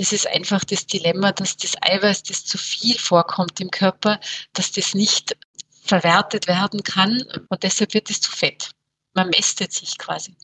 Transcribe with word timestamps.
Das 0.00 0.12
ist 0.14 0.26
einfach 0.28 0.64
das 0.64 0.86
Dilemma, 0.86 1.30
dass 1.30 1.58
das 1.58 1.74
Eiweiß, 1.78 2.22
das 2.22 2.46
zu 2.46 2.56
viel 2.56 2.98
vorkommt 2.98 3.60
im 3.60 3.70
Körper, 3.70 4.18
dass 4.54 4.72
das 4.72 4.94
nicht 4.94 5.36
verwertet 5.84 6.46
werden 6.46 6.82
kann 6.82 7.22
und 7.50 7.62
deshalb 7.62 7.92
wird 7.92 8.08
es 8.08 8.22
zu 8.22 8.32
fett. 8.32 8.70
Man 9.12 9.28
mästet 9.28 9.74
sich 9.74 9.98
quasi. 9.98 10.34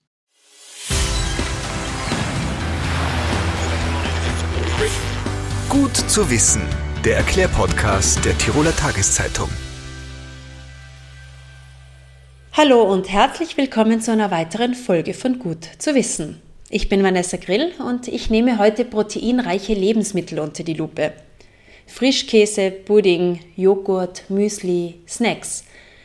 Gut 5.71 5.97
zu 5.97 6.29
wissen, 6.29 6.69
der 7.03 7.17
Erklärpodcast 7.17 8.23
der 8.27 8.37
Tiroler 8.37 8.77
Tageszeitung. 8.77 9.49
Hallo 12.53 12.83
und 12.83 13.09
herzlich 13.09 13.57
willkommen 13.57 14.03
zu 14.03 14.13
einer 14.13 14.31
weiteren 14.31 14.75
Folge 14.75 15.15
von 15.15 15.39
Gut 15.39 15.67
zu 15.79 15.95
wissen. 15.95 16.43
Ich 16.69 16.89
bin 16.89 17.05
Vanessa 17.05 17.37
Grill 17.37 17.71
und 17.79 18.09
ich 18.09 18.29
nehme 18.29 18.59
heute 18.59 18.85
proteinreiche 18.85 19.73
Lebensmittel 19.73 20.41
unter 20.41 20.65
die 20.65 20.75
Lupe. 20.75 21.13
Frischkäse, 21.87 22.73
Pudding, 22.73 23.39
Joghurt, 23.55 24.25
Müsli, 24.29 24.97
Snacks. 25.07 25.63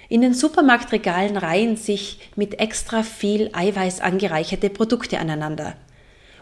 In 0.07 0.21
den 0.21 0.35
Supermarktregalen 0.35 1.35
reihen 1.37 1.77
sich 1.77 2.19
mit 2.35 2.59
extra 2.59 3.01
viel 3.01 3.49
Eiweiß 3.53 4.01
angereicherte 4.01 4.69
Produkte 4.69 5.17
aneinander. 5.17 5.75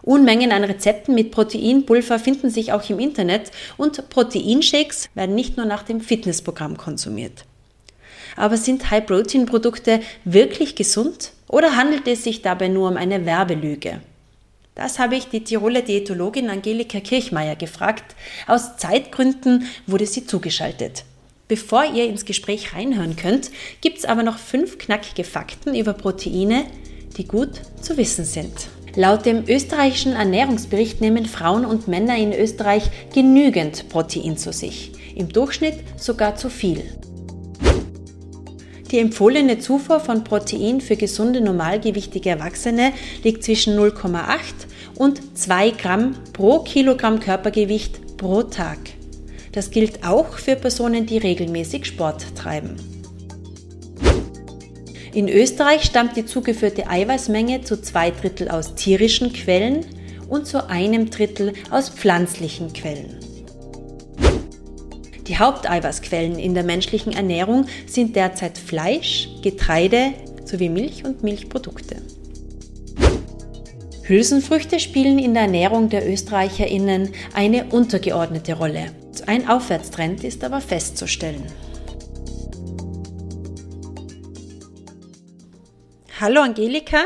Unmengen 0.01 0.51
an 0.51 0.65
Rezepten 0.65 1.15
mit 1.15 1.31
Proteinpulver 1.31 2.19
finden 2.19 2.49
sich 2.49 2.73
auch 2.73 2.89
im 2.89 2.99
Internet 2.99 3.51
und 3.77 4.09
Proteinshakes 4.09 5.07
werden 5.13 5.33
nicht 5.33 5.55
nur 5.55 5.65
nach 5.65 5.83
dem 5.83 6.01
Fitnessprogramm 6.01 6.75
konsumiert. 6.75 7.45
Aber 8.35 8.57
sind 8.57 8.91
High-Protein-Produkte 8.91 10.01
wirklich 10.25 10.75
gesund 10.75 11.31
oder 11.47 11.77
handelt 11.77 12.05
es 12.05 12.25
sich 12.25 12.41
dabei 12.41 12.67
nur 12.67 12.89
um 12.89 12.97
eine 12.97 13.25
Werbelüge? 13.25 14.01
Das 14.79 14.97
habe 14.97 15.17
ich 15.17 15.27
die 15.27 15.43
Tiroler 15.43 15.81
Diätologin 15.81 16.49
Angelika 16.49 17.01
Kirchmeier 17.01 17.57
gefragt. 17.57 18.15
Aus 18.47 18.77
Zeitgründen 18.77 19.65
wurde 19.87 20.05
sie 20.05 20.25
zugeschaltet. 20.25 21.03
Bevor 21.49 21.83
ihr 21.83 22.05
ins 22.05 22.23
Gespräch 22.23 22.73
reinhören 22.73 23.17
könnt, 23.17 23.51
gibt 23.81 23.97
es 23.97 24.05
aber 24.05 24.23
noch 24.23 24.37
fünf 24.37 24.77
knackige 24.77 25.25
Fakten 25.25 25.75
über 25.75 25.91
Proteine, 25.91 26.63
die 27.17 27.27
gut 27.27 27.59
zu 27.81 27.97
wissen 27.97 28.23
sind. 28.23 28.69
Laut 28.95 29.25
dem 29.25 29.43
österreichischen 29.49 30.13
Ernährungsbericht 30.13 31.01
nehmen 31.01 31.25
Frauen 31.25 31.65
und 31.65 31.89
Männer 31.89 32.15
in 32.15 32.31
Österreich 32.31 32.83
genügend 33.13 33.89
Protein 33.89 34.37
zu 34.37 34.53
sich, 34.53 34.93
im 35.13 35.27
Durchschnitt 35.27 35.75
sogar 35.97 36.37
zu 36.37 36.49
viel. 36.49 36.85
Die 38.91 38.99
empfohlene 38.99 39.59
Zufuhr 39.59 39.99
von 39.99 40.23
Protein 40.23 40.79
für 40.79 40.95
gesunde, 40.95 41.41
normalgewichtige 41.41 42.29
Erwachsene 42.29 42.93
liegt 43.23 43.43
zwischen 43.43 43.77
0,8 43.77 44.68
und 44.99 45.35
2 45.35 45.71
Gramm 45.71 46.15
pro 46.33 46.59
Kilogramm 46.59 47.19
Körpergewicht 47.19 48.17
pro 48.17 48.43
Tag. 48.43 48.77
Das 49.53 49.71
gilt 49.71 50.05
auch 50.05 50.33
für 50.33 50.55
Personen, 50.55 51.07
die 51.07 51.17
regelmäßig 51.17 51.85
Sport 51.85 52.35
treiben. 52.35 52.75
In 55.13 55.27
Österreich 55.27 55.83
stammt 55.83 56.17
die 56.17 56.25
zugeführte 56.25 56.87
Eiweißmenge 56.87 57.61
zu 57.61 57.81
zwei 57.81 58.11
Drittel 58.11 58.49
aus 58.49 58.75
tierischen 58.75 59.33
Quellen 59.33 59.85
und 60.29 60.45
zu 60.45 60.69
einem 60.69 61.09
Drittel 61.09 61.53
aus 61.71 61.89
pflanzlichen 61.89 62.73
Quellen. 62.73 63.17
Die 65.27 65.39
Haupteiweißquellen 65.39 66.37
in 66.37 66.53
der 66.53 66.63
menschlichen 66.63 67.13
Ernährung 67.13 67.65
sind 67.87 68.15
derzeit 68.15 68.57
Fleisch, 68.57 69.29
Getreide 69.41 70.13
sowie 70.43 70.69
Milch 70.69 71.05
und 71.05 71.23
Milchprodukte. 71.23 71.97
Hülsenfrüchte 74.09 74.79
spielen 74.79 75.19
in 75.19 75.35
der 75.35 75.43
Ernährung 75.43 75.87
der 75.89 76.11
Österreicherinnen 76.11 77.13
eine 77.35 77.65
untergeordnete 77.65 78.53
Rolle. 78.53 78.91
Ein 79.27 79.47
Aufwärtstrend 79.47 80.23
ist 80.23 80.43
aber 80.43 80.61
festzustellen. 80.61 81.45
Hallo 86.19 86.41
Angelika, 86.41 87.05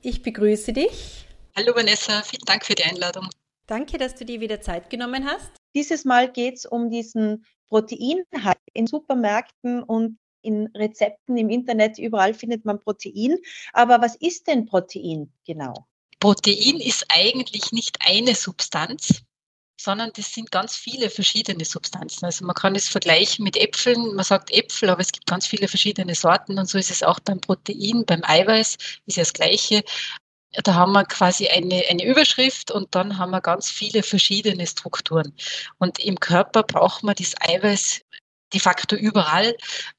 ich 0.00 0.22
begrüße 0.22 0.72
dich. 0.72 1.26
Hallo 1.56 1.74
Vanessa, 1.74 2.22
vielen 2.22 2.44
Dank 2.46 2.64
für 2.64 2.76
die 2.76 2.84
Einladung. 2.84 3.28
Danke, 3.66 3.98
dass 3.98 4.14
du 4.14 4.24
dir 4.24 4.40
wieder 4.40 4.60
Zeit 4.60 4.90
genommen 4.90 5.26
hast. 5.26 5.50
Dieses 5.74 6.04
Mal 6.04 6.30
geht 6.30 6.58
es 6.58 6.66
um 6.66 6.88
diesen 6.88 7.44
Proteinhalt 7.66 8.58
in 8.74 8.86
Supermärkten 8.86 9.82
und 9.82 10.18
in 10.42 10.68
Rezepten 10.68 11.36
im 11.36 11.50
Internet. 11.50 11.98
Überall 11.98 12.32
findet 12.32 12.64
man 12.64 12.78
Protein. 12.78 13.38
Aber 13.72 14.00
was 14.00 14.14
ist 14.14 14.46
denn 14.46 14.66
Protein 14.66 15.32
genau? 15.44 15.88
Protein 16.24 16.80
ist 16.80 17.04
eigentlich 17.10 17.70
nicht 17.70 17.98
eine 18.00 18.34
Substanz, 18.34 19.20
sondern 19.78 20.10
das 20.16 20.32
sind 20.32 20.50
ganz 20.50 20.74
viele 20.74 21.10
verschiedene 21.10 21.66
Substanzen. 21.66 22.24
Also 22.24 22.46
man 22.46 22.54
kann 22.54 22.74
es 22.74 22.88
vergleichen 22.88 23.44
mit 23.44 23.58
Äpfeln. 23.58 24.14
Man 24.14 24.24
sagt 24.24 24.50
Äpfel, 24.50 24.88
aber 24.88 25.02
es 25.02 25.12
gibt 25.12 25.26
ganz 25.26 25.46
viele 25.46 25.68
verschiedene 25.68 26.14
Sorten 26.14 26.58
und 26.58 26.66
so 26.66 26.78
ist 26.78 26.90
es 26.90 27.02
auch 27.02 27.20
beim 27.20 27.42
Protein, 27.42 28.06
beim 28.06 28.22
Eiweiß 28.24 28.78
ist 29.04 29.16
ja 29.18 29.22
das 29.22 29.34
Gleiche. 29.34 29.84
Da 30.62 30.72
haben 30.72 30.92
wir 30.92 31.04
quasi 31.04 31.48
eine, 31.48 31.84
eine 31.90 32.06
Überschrift 32.06 32.70
und 32.70 32.94
dann 32.94 33.18
haben 33.18 33.32
wir 33.32 33.42
ganz 33.42 33.70
viele 33.70 34.02
verschiedene 34.02 34.66
Strukturen. 34.66 35.34
Und 35.76 35.98
im 35.98 36.18
Körper 36.18 36.62
braucht 36.62 37.02
man 37.02 37.16
das 37.16 37.34
Eiweiß 37.38 38.00
de 38.54 38.60
facto 38.60 38.96
überall. 38.96 39.54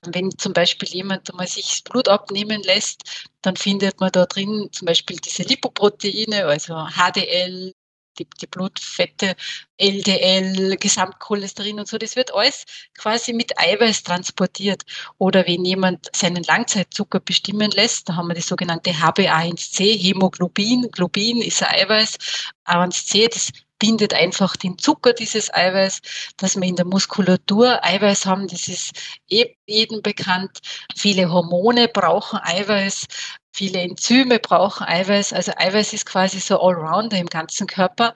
Wenn 0.07 0.31
zum 0.37 0.53
Beispiel 0.53 0.89
jemand 0.89 1.33
mal 1.33 1.47
sich 1.47 1.67
das 1.67 1.81
Blut 1.81 2.07
abnehmen 2.07 2.61
lässt, 2.63 3.03
dann 3.41 3.55
findet 3.55 3.99
man 3.99 4.11
da 4.11 4.25
drin 4.25 4.69
zum 4.71 4.87
Beispiel 4.87 5.17
diese 5.17 5.43
Lipoproteine, 5.43 6.45
also 6.45 6.87
HDL, 6.87 7.73
die, 8.17 8.27
die 8.41 8.47
Blutfette, 8.47 9.35
LDL, 9.77 10.77
Gesamtcholesterin 10.77 11.79
und 11.79 11.87
so, 11.87 11.97
das 11.97 12.15
wird 12.15 12.33
alles 12.33 12.65
quasi 12.97 13.33
mit 13.33 13.57
Eiweiß 13.59 14.03
transportiert. 14.03 14.83
Oder 15.17 15.45
wenn 15.47 15.65
jemand 15.65 16.07
seinen 16.15 16.43
Langzeitzucker 16.43 17.19
bestimmen 17.19 17.71
lässt, 17.71 18.07
da 18.07 18.15
haben 18.15 18.27
wir 18.27 18.35
die 18.35 18.41
sogenannte 18.41 18.91
HbA1c, 18.91 19.97
Hämoglobin. 20.01 20.89
Globin 20.91 21.41
ist 21.41 21.61
ein 21.61 21.75
Eiweiß. 21.75 22.17
A1c, 22.65 23.29
das 23.31 23.51
bindet 23.79 24.13
einfach 24.13 24.55
den 24.55 24.77
Zucker 24.77 25.13
dieses 25.13 25.53
Eiweiß, 25.53 26.01
dass 26.37 26.55
wir 26.55 26.67
in 26.67 26.75
der 26.75 26.85
Muskulatur 26.85 27.83
Eiweiß 27.83 28.25
haben, 28.25 28.47
das 28.47 28.67
ist 28.67 28.91
eh 29.29 29.55
jedem 29.65 30.01
bekannt. 30.01 30.59
Viele 30.95 31.31
Hormone 31.31 31.87
brauchen 31.87 32.39
Eiweiß, 32.41 33.05
viele 33.53 33.81
Enzyme 33.81 34.39
brauchen 34.39 34.85
Eiweiß. 34.87 35.33
Also 35.33 35.51
Eiweiß 35.55 35.93
ist 35.93 36.05
quasi 36.05 36.39
so 36.39 36.59
Allrounder 36.59 37.17
im 37.17 37.27
ganzen 37.27 37.67
Körper. 37.67 38.15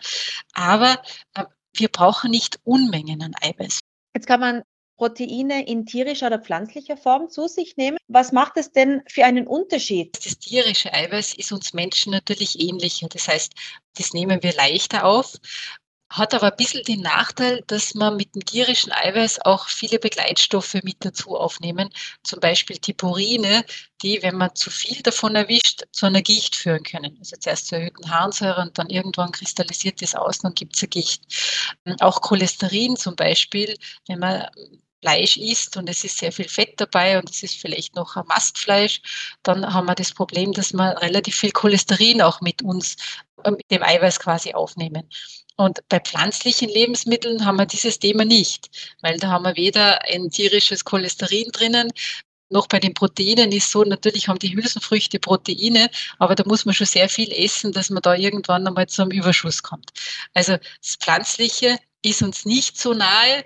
Aber 0.54 1.02
äh, 1.36 1.46
wir 1.74 1.90
brauchen 1.90 2.32
nicht 2.32 2.60
Unmengen 2.64 3.22
an 3.22 3.34
Eiweiß. 3.42 3.80
Jetzt 4.16 4.28
kann 4.28 4.40
man 4.40 4.64
Proteine 5.00 5.66
in 5.66 5.86
tierischer 5.86 6.28
oder 6.28 6.40
pflanzlicher 6.40 6.98
Form 6.98 7.30
zu 7.30 7.48
sich 7.48 7.78
nehmen. 7.78 7.98
Was 8.10 8.34
macht 8.34 8.58
es 8.58 8.74
denn 8.74 9.02
für 9.08 9.24
einen 9.24 9.48
Unterschied? 9.48 10.14
Das 10.26 10.38
tierische 10.38 10.94
Eiweiß 10.94 11.36
ist 11.36 11.54
uns 11.54 11.74
Menschen 11.74 12.12
natürlich 12.12 12.60
ähnlicher. 12.60 13.08
Das 13.08 13.30
heißt, 13.30 13.54
das 13.98 14.12
nehmen 14.12 14.44
wir 14.44 14.54
leichter 14.54 15.06
auf 15.06 15.40
hat 16.12 16.34
aber 16.34 16.52
ein 16.52 16.58
bisschen 16.58 16.84
den 16.84 17.02
Nachteil, 17.02 17.64
dass 17.68 17.94
man 17.94 18.18
mit 18.18 18.34
dem 18.34 18.44
tierischen 18.44 18.92
Eiweiß 18.92 19.46
auch 19.46 19.68
viele 19.68 20.00
Begleitstoffe 20.00 20.74
mit 20.84 20.98
dazu 21.06 21.38
aufnehmen, 21.38 21.90
zum 22.24 22.40
Beispiel 22.40 22.78
die 22.78 22.94
Purine, 22.94 23.64
die, 24.02 24.22
wenn 24.24 24.36
man 24.36 24.56
zu 24.56 24.72
viel 24.72 25.04
davon 25.04 25.36
erwischt, 25.36 25.84
zu 25.92 26.08
einer 26.08 26.24
Gicht 26.24 26.56
führen 26.56 26.84
können. 26.84 27.16
Also 27.20 27.36
zuerst 27.38 27.68
zu 27.68 27.76
erhöhten 27.76 28.10
Harnsäure 28.10 28.62
und 28.62 28.78
dann 28.78 28.90
irgendwann 28.90 29.32
kristallisiert 29.32 30.02
das 30.02 30.16
aus, 30.16 30.40
dann 30.40 30.56
gibt 30.56 30.76
es 30.76 30.82
eine 30.82 30.90
Gicht. 30.90 31.24
Auch 32.00 32.22
Cholesterin 32.22 32.96
zum 32.96 33.16
Beispiel, 33.16 33.76
wenn 34.08 34.20
man 34.20 34.48
Fleisch 35.02 35.38
isst 35.38 35.78
und 35.78 35.90
es 35.90 36.04
ist 36.04 36.18
sehr 36.18 36.32
viel 36.32 36.48
Fett 36.50 36.74
dabei 36.78 37.18
und 37.18 37.30
es 37.30 37.44
ist 37.44 37.56
vielleicht 37.56 37.96
noch 37.96 38.16
ein 38.16 38.26
Mastfleisch, 38.28 39.02
dann 39.44 39.74
haben 39.74 39.88
wir 39.88 39.96
das 39.96 40.14
Problem, 40.14 40.54
dass 40.54 40.74
wir 40.74 41.02
relativ 41.02 41.36
viel 41.36 41.52
Cholesterin 41.52 42.22
auch 42.22 42.42
mit 42.42 42.62
uns, 42.62 42.96
äh, 43.44 43.52
mit 43.52 43.70
dem 43.72 43.84
Eiweiß 43.84 44.20
quasi 44.20 44.54
aufnehmen. 44.54 45.10
Und 45.56 45.80
bei 45.90 46.00
pflanzlichen 46.00 46.70
Lebensmitteln 46.70 47.46
haben 47.46 47.58
wir 47.58 47.66
dieses 47.66 48.00
Thema 48.00 48.24
nicht, 48.26 48.70
weil 49.02 49.18
da 49.18 49.30
haben 49.30 49.44
wir 49.44 49.56
weder 49.58 50.02
ein 50.04 50.30
tierisches 50.30 50.86
Cholesterin 50.86 51.50
drinnen, 51.52 51.92
noch 52.50 52.68
bei 52.68 52.80
den 52.80 52.94
Proteinen 52.94 53.52
ist 53.52 53.72
so, 53.72 53.84
natürlich 53.84 54.28
haben 54.28 54.40
die 54.40 54.56
Hülsenfrüchte 54.56 55.20
Proteine, 55.20 55.90
aber 56.18 56.36
da 56.36 56.44
muss 56.46 56.66
man 56.66 56.74
schon 56.74 56.88
sehr 56.88 57.08
viel 57.08 57.32
essen, 57.32 57.72
dass 57.72 57.90
man 57.90 58.02
da 58.02 58.16
irgendwann 58.16 58.66
einmal 58.68 58.88
zu 58.88 59.04
einem 59.04 59.12
Überschuss 59.12 59.62
kommt. 59.62 59.92
Also 60.34 60.58
das 60.82 60.96
Pflanzliche 60.96 61.78
ist 62.02 62.24
uns 62.24 62.46
nicht 62.46 62.78
so 62.78 62.94
nahe. 62.94 63.46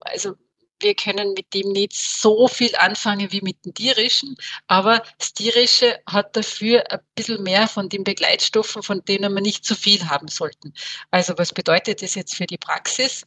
Also 0.00 0.34
wir 0.80 0.94
können 0.94 1.34
mit 1.34 1.52
dem 1.54 1.72
nicht 1.72 1.94
so 1.94 2.48
viel 2.48 2.74
anfangen 2.76 3.32
wie 3.32 3.40
mit 3.40 3.64
dem 3.64 3.74
tierischen, 3.74 4.36
aber 4.66 5.02
das 5.18 5.34
tierische 5.34 5.98
hat 6.06 6.36
dafür 6.36 6.90
ein 6.90 7.00
bisschen 7.14 7.42
mehr 7.42 7.68
von 7.68 7.88
den 7.88 8.04
Begleitstoffen, 8.04 8.82
von 8.82 9.04
denen 9.04 9.34
wir 9.34 9.42
nicht 9.42 9.64
zu 9.64 9.74
viel 9.74 10.08
haben 10.08 10.28
sollten. 10.28 10.72
Also 11.10 11.34
was 11.36 11.52
bedeutet 11.52 12.02
das 12.02 12.14
jetzt 12.14 12.34
für 12.34 12.46
die 12.46 12.58
Praxis? 12.58 13.26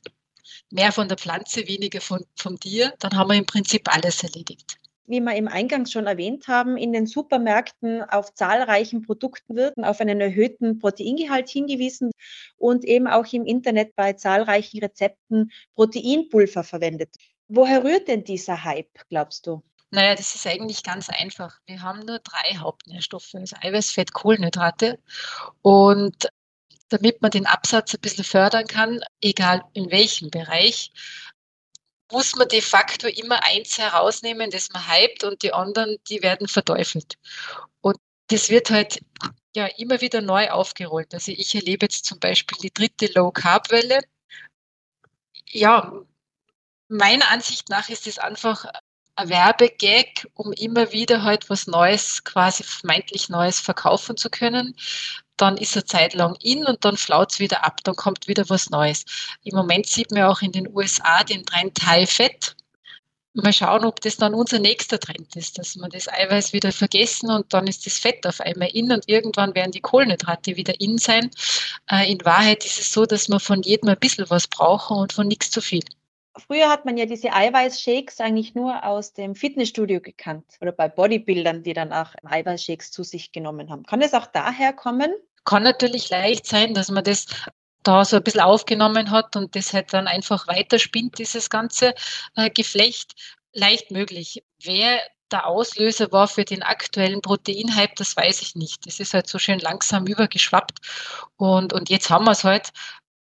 Mehr 0.69 0.91
von 0.91 1.07
der 1.07 1.17
Pflanze, 1.17 1.67
weniger 1.67 2.01
von, 2.01 2.25
vom 2.35 2.59
Tier, 2.59 2.93
dann 2.99 3.15
haben 3.15 3.29
wir 3.29 3.37
im 3.37 3.45
Prinzip 3.45 3.93
alles 3.93 4.23
erledigt. 4.23 4.77
wie 5.11 5.19
wir 5.19 5.35
im 5.35 5.49
Eingang 5.49 5.85
schon 5.87 6.07
erwähnt 6.07 6.47
haben, 6.47 6.77
in 6.77 6.93
den 6.93 7.05
Supermärkten 7.05 8.01
auf 8.03 8.33
zahlreichen 8.33 9.01
Produkten 9.01 9.57
wird 9.57 9.77
auf 9.77 9.99
einen 9.99 10.21
erhöhten 10.21 10.79
Proteingehalt 10.79 11.49
hingewiesen 11.49 12.11
und 12.57 12.85
eben 12.85 13.07
auch 13.07 13.25
im 13.33 13.45
Internet 13.45 13.93
bei 13.97 14.13
zahlreichen 14.13 14.79
Rezepten 14.79 15.51
Proteinpulver 15.75 16.63
verwendet. 16.63 17.13
Woher 17.53 17.83
rührt 17.83 18.07
denn 18.07 18.23
dieser 18.23 18.63
Hype, 18.63 18.97
glaubst 19.09 19.45
du? 19.45 19.61
Naja, 19.89 20.15
das 20.15 20.35
ist 20.35 20.47
eigentlich 20.47 20.83
ganz 20.83 21.09
einfach. 21.09 21.59
Wir 21.65 21.81
haben 21.81 21.99
nur 22.05 22.19
drei 22.19 22.55
Hauptnährstoffe, 22.55 23.35
also 23.35 23.57
Eiweiß, 23.59 23.91
Fett, 23.91 24.13
Kohlenhydrate. 24.13 24.99
Und 25.61 26.29
damit 26.87 27.21
man 27.21 27.29
den 27.29 27.45
Absatz 27.45 27.93
ein 27.93 27.99
bisschen 27.99 28.23
fördern 28.23 28.67
kann, 28.67 29.01
egal 29.19 29.63
in 29.73 29.91
welchem 29.91 30.29
Bereich, 30.29 30.93
muss 32.09 32.37
man 32.37 32.47
de 32.47 32.61
facto 32.61 33.07
immer 33.07 33.43
eins 33.43 33.77
herausnehmen, 33.77 34.49
das 34.49 34.69
man 34.71 34.89
hypt 34.89 35.25
und 35.25 35.43
die 35.43 35.51
anderen, 35.51 35.97
die 36.07 36.23
werden 36.23 36.47
verteufelt. 36.47 37.15
Und 37.81 37.97
das 38.27 38.49
wird 38.49 38.69
halt 38.69 39.01
ja 39.57 39.65
immer 39.65 39.99
wieder 39.99 40.21
neu 40.21 40.49
aufgerollt. 40.51 41.13
Also 41.13 41.33
ich 41.33 41.53
erlebe 41.53 41.87
jetzt 41.87 42.05
zum 42.05 42.17
Beispiel 42.17 42.57
die 42.61 42.73
dritte 42.73 43.11
Low-Carb-Welle. 43.13 43.99
Ja, 45.49 45.91
meiner 46.91 47.29
Ansicht 47.31 47.69
nach 47.69 47.89
ist 47.89 48.05
es 48.05 48.19
einfach 48.19 48.65
ein 49.15 49.29
Werbegag, 49.29 50.27
um 50.35 50.51
immer 50.53 50.91
wieder 50.91 51.23
halt 51.23 51.49
was 51.49 51.67
Neues, 51.67 52.23
quasi 52.23 52.63
vermeintlich 52.63 53.29
Neues 53.29 53.59
verkaufen 53.59 54.17
zu 54.17 54.29
können. 54.29 54.75
Dann 55.37 55.57
ist 55.57 55.75
er 55.75 55.85
zeitlang 55.85 56.35
in 56.41 56.65
und 56.65 56.85
dann 56.85 56.97
flaut 56.97 57.31
es 57.31 57.39
wieder 57.39 57.65
ab, 57.65 57.83
dann 57.83 57.95
kommt 57.95 58.27
wieder 58.27 58.47
was 58.49 58.69
Neues. 58.69 59.05
Im 59.43 59.55
Moment 59.55 59.87
sieht 59.87 60.11
man 60.11 60.23
auch 60.23 60.41
in 60.41 60.51
den 60.51 60.67
USA 60.75 61.23
den 61.23 61.45
Trend 61.45 61.79
High 61.85 62.09
Fett. 62.09 62.55
Mal 63.33 63.53
schauen, 63.53 63.85
ob 63.85 64.01
das 64.01 64.17
dann 64.17 64.33
unser 64.33 64.59
nächster 64.59 64.99
Trend 64.99 65.33
ist, 65.37 65.57
dass 65.57 65.77
wir 65.77 65.87
das 65.87 66.09
Eiweiß 66.09 66.51
wieder 66.51 66.73
vergessen 66.73 67.31
und 67.31 67.53
dann 67.53 67.65
ist 67.65 67.85
das 67.85 67.97
Fett 67.97 68.27
auf 68.27 68.41
einmal 68.41 68.69
in 68.73 68.91
und 68.91 69.07
irgendwann 69.07 69.55
werden 69.55 69.71
die 69.71 69.79
Kohlenhydrate 69.79 70.57
wieder 70.57 70.79
in 70.81 70.97
sein. 70.97 71.31
Äh, 71.89 72.11
in 72.11 72.23
Wahrheit 72.25 72.65
ist 72.65 72.79
es 72.79 72.91
so, 72.91 73.05
dass 73.05 73.29
wir 73.29 73.39
von 73.39 73.61
jedem 73.61 73.87
ein 73.87 73.99
bisschen 73.99 74.29
was 74.29 74.47
brauchen 74.47 74.97
und 74.97 75.13
von 75.13 75.27
nichts 75.29 75.49
zu 75.49 75.61
viel. 75.61 75.83
Früher 76.37 76.69
hat 76.69 76.85
man 76.85 76.97
ja 76.97 77.05
diese 77.05 77.33
Eiweißshakes 77.33 78.21
eigentlich 78.21 78.55
nur 78.55 78.85
aus 78.85 79.13
dem 79.13 79.35
Fitnessstudio 79.35 79.99
gekannt 79.99 80.45
oder 80.61 80.71
bei 80.71 80.87
Bodybuildern, 80.87 81.63
die 81.63 81.73
dann 81.73 81.91
auch 81.91 82.13
Eiweißshakes 82.23 82.91
zu 82.91 83.03
sich 83.03 83.31
genommen 83.31 83.69
haben. 83.69 83.83
Kann 83.83 84.01
es 84.01 84.13
auch 84.13 84.27
daher 84.27 84.71
kommen? 84.71 85.13
Kann 85.43 85.63
natürlich 85.63 86.09
leicht 86.09 86.45
sein, 86.45 86.73
dass 86.73 86.89
man 86.89 87.03
das 87.03 87.25
da 87.83 88.05
so 88.05 88.17
ein 88.17 88.23
bisschen 88.23 88.41
aufgenommen 88.41 89.11
hat 89.11 89.35
und 89.35 89.55
das 89.55 89.73
halt 89.73 89.91
dann 89.93 90.07
einfach 90.07 90.47
weiterspinnt, 90.47 91.17
dieses 91.17 91.49
ganze 91.49 91.93
äh, 92.35 92.49
Geflecht. 92.49 93.13
Leicht 93.53 93.91
möglich. 93.91 94.43
Wer 94.63 95.01
der 95.31 95.47
Auslöser 95.47 96.11
war 96.11 96.27
für 96.27 96.45
den 96.45 96.61
aktuellen 96.61 97.21
Proteinhype, 97.21 97.93
das 97.95 98.15
weiß 98.15 98.41
ich 98.41 98.55
nicht. 98.55 98.85
Das 98.85 98.99
ist 98.99 99.13
halt 99.13 99.27
so 99.27 99.39
schön 99.39 99.59
langsam 99.59 100.05
übergeschwappt 100.05 100.79
und, 101.37 101.73
und 101.73 101.89
jetzt 101.89 102.09
haben 102.09 102.25
wir 102.25 102.31
es 102.31 102.43
halt 102.43 102.69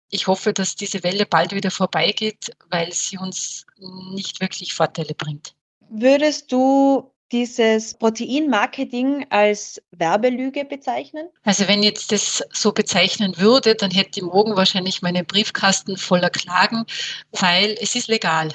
ich 0.09 0.27
hoffe, 0.27 0.53
dass 0.53 0.75
diese 0.75 1.03
Welle 1.03 1.25
bald 1.25 1.53
wieder 1.53 1.71
vorbeigeht, 1.71 2.51
weil 2.69 2.91
sie 2.91 3.17
uns 3.17 3.65
nicht 3.77 4.41
wirklich 4.41 4.73
Vorteile 4.73 5.13
bringt. 5.13 5.53
Würdest 5.89 6.51
du 6.51 7.11
dieses 7.31 7.93
Proteinmarketing 7.93 9.27
als 9.29 9.81
Werbelüge 9.91 10.65
bezeichnen? 10.65 11.29
Also 11.43 11.67
wenn 11.67 11.79
ich 11.79 11.89
jetzt 11.89 12.11
das 12.11 12.43
so 12.51 12.71
bezeichnen 12.71 13.37
würde, 13.37 13.75
dann 13.75 13.91
hätte 13.91 14.19
ich 14.19 14.25
morgen 14.25 14.55
wahrscheinlich 14.55 15.01
meinen 15.01 15.25
Briefkasten 15.25 15.97
voller 15.97 16.29
Klagen, 16.31 16.85
weil 17.31 17.75
es 17.79 17.95
ist 17.95 18.07
legal. 18.07 18.49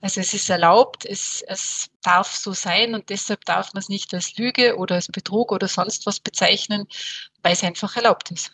Also 0.00 0.20
es 0.20 0.34
ist 0.34 0.48
erlaubt, 0.48 1.04
es, 1.04 1.42
es 1.46 1.90
darf 2.02 2.34
so 2.34 2.52
sein 2.52 2.94
und 2.94 3.08
deshalb 3.10 3.44
darf 3.44 3.72
man 3.72 3.80
es 3.80 3.88
nicht 3.88 4.12
als 4.14 4.36
Lüge 4.36 4.76
oder 4.76 4.96
als 4.96 5.08
Betrug 5.08 5.52
oder 5.52 5.68
sonst 5.68 6.06
was 6.06 6.18
bezeichnen, 6.18 6.86
weil 7.42 7.52
es 7.52 7.62
einfach 7.62 7.96
erlaubt 7.96 8.30
ist. 8.30 8.52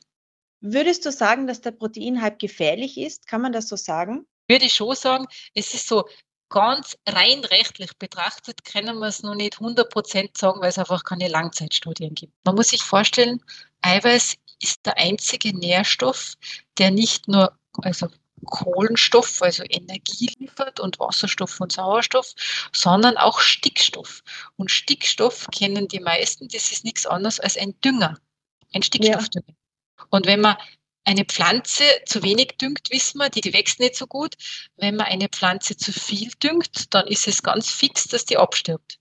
Würdest 0.61 1.07
du 1.07 1.13
sagen, 1.13 1.47
dass 1.47 1.61
der 1.61 1.71
Proteinhype 1.71 2.37
gefährlich 2.37 2.99
ist? 2.99 3.27
Kann 3.27 3.43
man 3.43 3.53
das 3.53 3.69
so 3.69 3.77
sagen? 3.77 4.27
Würde 4.49 4.65
ich 4.65 4.75
schon 4.75 4.95
sagen, 4.95 5.27
es 5.55 5.75
ist 5.75 5.87
so 5.87 6.05
ganz 6.49 6.97
rein 7.07 7.45
rechtlich 7.45 7.97
betrachtet, 7.99 8.65
können 8.65 8.99
wir 8.99 9.09
es 9.09 9.23
noch 9.23 9.35
nicht 9.35 9.61
100 9.61 9.91
Prozent 9.91 10.37
sagen, 10.37 10.61
weil 10.61 10.71
es 10.71 10.79
einfach 10.79 11.05
keine 11.05 11.29
Langzeitstudien 11.29 12.15
gibt. 12.15 12.33
Man 12.45 12.55
muss 12.55 12.69
sich 12.69 12.83
vorstellen, 12.83 13.43
Eiweiß 13.83 14.35
ist 14.63 14.87
der 14.87 14.97
einzige 14.97 15.57
Nährstoff, 15.57 16.35
der 16.79 16.91
nicht 16.91 17.29
nur 17.29 17.57
also 17.83 18.09
Kohlenstoff, 18.47 19.43
also 19.43 19.65
Energie 19.69 20.31
liefert 20.39 20.81
und 20.81 20.99
Wasserstoff 20.99 21.61
und 21.61 21.73
Sauerstoff, 21.73 22.35
sondern 22.73 23.17
auch 23.17 23.41
Stickstoff. 23.41 24.23
Und 24.57 24.71
Stickstoff 24.71 25.47
kennen 25.53 25.89
die 25.89 26.01
meisten, 26.01 26.49
das 26.49 26.73
ist 26.73 26.85
nichts 26.85 27.07
anderes 27.07 27.41
als 27.41 27.57
ein 27.57 27.79
Dünger, 27.81 28.19
ein 28.73 28.83
Stickstoffdünger. 28.83 29.47
Ja. 29.49 29.55
Und 30.11 30.27
wenn 30.27 30.41
man 30.41 30.57
eine 31.05 31.25
Pflanze 31.25 31.85
zu 32.05 32.23
wenig 32.23 32.57
düngt, 32.61 32.91
wissen 32.91 33.19
wir, 33.19 33.31
die, 33.31 33.41
die 33.41 33.55
wächst 33.55 33.81
nicht 33.81 33.97
so 33.97 34.07
gut. 34.07 34.35
Wenn 34.77 34.97
man 34.97 35.07
eine 35.07 35.29
Pflanze 35.29 35.77
zu 35.77 35.93
viel 35.93 36.31
düngt, 36.43 36.93
dann 36.93 37.07
ist 37.07 37.27
es 37.27 37.43
ganz 37.43 37.71
fix, 37.71 38.09
dass 38.09 38.27
die 38.27 38.37
abstirbt. 38.37 38.99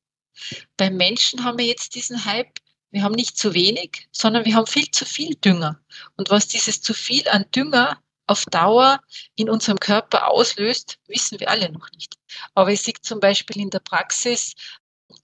Beim 0.77 0.95
Menschen 0.95 1.44
haben 1.44 1.57
wir 1.57 1.65
jetzt 1.65 1.95
diesen 1.95 2.23
Hype, 2.23 2.59
wir 2.91 3.03
haben 3.03 3.15
nicht 3.15 3.38
zu 3.38 3.53
wenig, 3.53 4.07
sondern 4.11 4.45
wir 4.45 4.55
haben 4.55 4.67
viel 4.67 4.89
zu 4.89 5.03
viel 5.05 5.35
Dünger. 5.35 5.79
Und 6.15 6.29
was 6.29 6.47
dieses 6.47 6.81
zu 6.81 6.94
viel 6.94 7.27
an 7.27 7.45
Dünger 7.53 8.01
auf 8.27 8.45
Dauer 8.45 9.01
in 9.35 9.50
unserem 9.50 9.79
Körper 9.79 10.29
auslöst, 10.29 11.00
wissen 11.07 11.39
wir 11.39 11.50
alle 11.50 11.71
noch 11.71 11.89
nicht. 11.91 12.15
Aber 12.53 12.71
ich 12.71 12.81
sehe 12.81 12.93
zum 13.01 13.19
Beispiel 13.19 13.61
in 13.61 13.69
der 13.69 13.79
Praxis, 13.79 14.53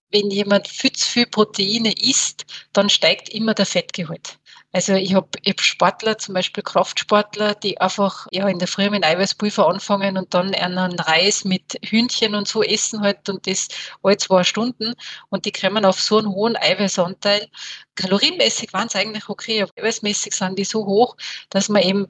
wenn 0.10 0.30
jemand 0.30 0.68
viel 0.68 0.92
zu 0.92 1.10
viel 1.10 1.28
Proteine 1.28 1.94
isst, 1.94 2.46
dann 2.74 2.90
steigt 2.90 3.30
immer 3.30 3.54
der 3.54 3.66
Fettgehalt. 3.66 4.38
Also 4.76 4.94
ich 4.96 5.14
habe 5.14 5.30
hab 5.46 5.62
Sportler, 5.62 6.18
zum 6.18 6.34
Beispiel 6.34 6.64
Kraftsportler, 6.64 7.54
die 7.54 7.80
einfach 7.80 8.26
ja 8.32 8.48
in 8.48 8.58
der 8.58 8.68
Früh 8.68 8.90
mit 8.90 9.06
Eiweißpulver 9.06 9.68
anfangen 9.68 10.18
und 10.18 10.34
dann 10.34 10.54
einen 10.56 11.00
Reis 11.00 11.46
mit 11.46 11.80
Hühnchen 11.86 12.34
und 12.34 12.48
so 12.48 12.64
essen 12.64 13.02
halt 13.02 13.30
und 13.30 13.46
das 13.46 13.68
alle 14.02 14.18
zwei 14.18 14.44
Stunden 14.44 14.96
und 15.30 15.46
die 15.46 15.52
kommen 15.52 15.86
auf 15.86 16.02
so 16.02 16.18
einen 16.18 16.30
hohen 16.30 16.58
Eiweißanteil. 16.58 17.48
Kalorienmäßig 17.94 18.74
waren 18.74 18.88
es 18.88 18.96
eigentlich 18.96 19.30
okay, 19.30 19.62
aber 19.62 19.72
eiweißmäßig 19.78 20.34
sind 20.34 20.58
die 20.58 20.66
so 20.66 20.86
hoch, 20.88 21.18
dass 21.52 21.70
man 21.70 21.84
eben 21.84 22.08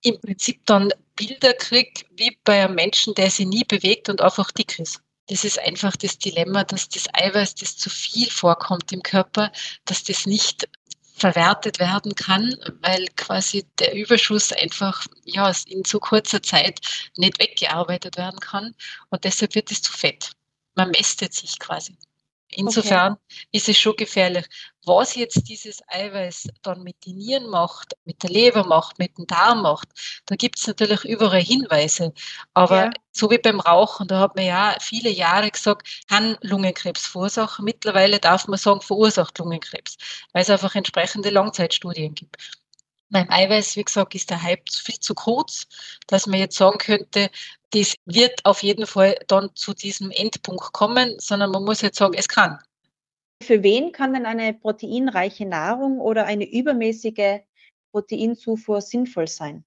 im 0.00 0.18
Prinzip 0.18 0.64
dann 0.64 0.90
Bilder 1.14 1.52
kriegt, 1.52 2.06
wie 2.16 2.38
bei 2.44 2.64
einem 2.64 2.74
Menschen, 2.74 3.14
der 3.14 3.30
sich 3.30 3.46
nie 3.46 3.64
bewegt 3.64 4.08
und 4.08 4.22
einfach 4.22 4.50
dick 4.50 4.78
ist. 4.78 5.02
Das 5.28 5.44
ist 5.44 5.58
einfach 5.58 5.96
das 5.96 6.18
Dilemma, 6.18 6.64
dass 6.64 6.88
das 6.88 7.06
Eiweiß, 7.12 7.54
das 7.54 7.76
zu 7.76 7.90
viel 7.90 8.28
vorkommt 8.28 8.92
im 8.92 9.02
Körper, 9.02 9.52
dass 9.84 10.02
das 10.04 10.26
nicht 10.26 10.68
verwertet 11.22 11.78
werden 11.78 12.16
kann, 12.16 12.52
weil 12.80 13.06
quasi 13.16 13.64
der 13.78 13.94
Überschuss 13.94 14.52
einfach 14.52 15.06
ja, 15.24 15.52
in 15.66 15.84
so 15.84 16.00
kurzer 16.00 16.42
Zeit 16.42 16.80
nicht 17.16 17.38
weggearbeitet 17.38 18.16
werden 18.16 18.40
kann 18.40 18.74
und 19.10 19.22
deshalb 19.22 19.54
wird 19.54 19.70
es 19.70 19.82
zu 19.82 19.92
fett. 19.92 20.32
Man 20.74 20.90
mästet 20.90 21.32
sich 21.32 21.60
quasi. 21.60 21.96
Insofern 22.54 23.12
okay. 23.12 23.46
ist 23.52 23.68
es 23.68 23.78
schon 23.78 23.96
gefährlich. 23.96 24.46
Was 24.84 25.14
jetzt 25.14 25.48
dieses 25.48 25.80
Eiweiß 25.88 26.48
dann 26.62 26.82
mit 26.82 27.06
den 27.06 27.16
Nieren 27.16 27.48
macht, 27.48 27.94
mit 28.04 28.22
der 28.22 28.30
Leber 28.30 28.64
macht, 28.64 28.98
mit 28.98 29.16
dem 29.16 29.26
Darm 29.26 29.62
macht, 29.62 29.88
da 30.26 30.34
gibt 30.34 30.58
es 30.58 30.66
natürlich 30.66 31.04
überall 31.04 31.40
Hinweise. 31.40 32.12
Aber 32.52 32.86
ja. 32.86 32.90
so 33.12 33.30
wie 33.30 33.38
beim 33.38 33.60
Rauchen, 33.60 34.08
da 34.08 34.20
hat 34.20 34.36
man 34.36 34.44
ja 34.44 34.76
viele 34.80 35.10
Jahre 35.10 35.50
gesagt, 35.50 36.04
kann 36.08 36.36
Lungenkrebs 36.42 37.06
verursachen. 37.06 37.64
Mittlerweile 37.64 38.18
darf 38.18 38.48
man 38.48 38.58
sagen, 38.58 38.80
verursacht 38.80 39.38
Lungenkrebs, 39.38 39.96
weil 40.32 40.42
es 40.42 40.50
einfach 40.50 40.74
entsprechende 40.74 41.30
Langzeitstudien 41.30 42.14
gibt. 42.14 42.36
Beim 43.08 43.30
Eiweiß, 43.30 43.76
wie 43.76 43.84
gesagt, 43.84 44.14
ist 44.14 44.30
der 44.30 44.42
Hype 44.42 44.68
viel 44.70 44.98
zu 44.98 45.14
kurz, 45.14 45.66
dass 46.06 46.26
man 46.26 46.40
jetzt 46.40 46.56
sagen 46.56 46.78
könnte, 46.78 47.30
das 47.72 47.94
wird 48.04 48.44
auf 48.44 48.62
jeden 48.62 48.86
Fall 48.86 49.16
dann 49.26 49.50
zu 49.54 49.74
diesem 49.74 50.10
Endpunkt 50.10 50.72
kommen, 50.72 51.18
sondern 51.18 51.50
man 51.50 51.64
muss 51.64 51.80
jetzt 51.80 51.98
sagen, 51.98 52.14
es 52.16 52.28
kann. 52.28 52.58
Für 53.42 53.62
wen 53.62 53.92
kann 53.92 54.14
denn 54.14 54.26
eine 54.26 54.54
proteinreiche 54.54 55.46
Nahrung 55.46 55.98
oder 56.00 56.26
eine 56.26 56.48
übermäßige 56.48 57.40
Proteinzufuhr 57.92 58.80
sinnvoll 58.80 59.26
sein? 59.26 59.64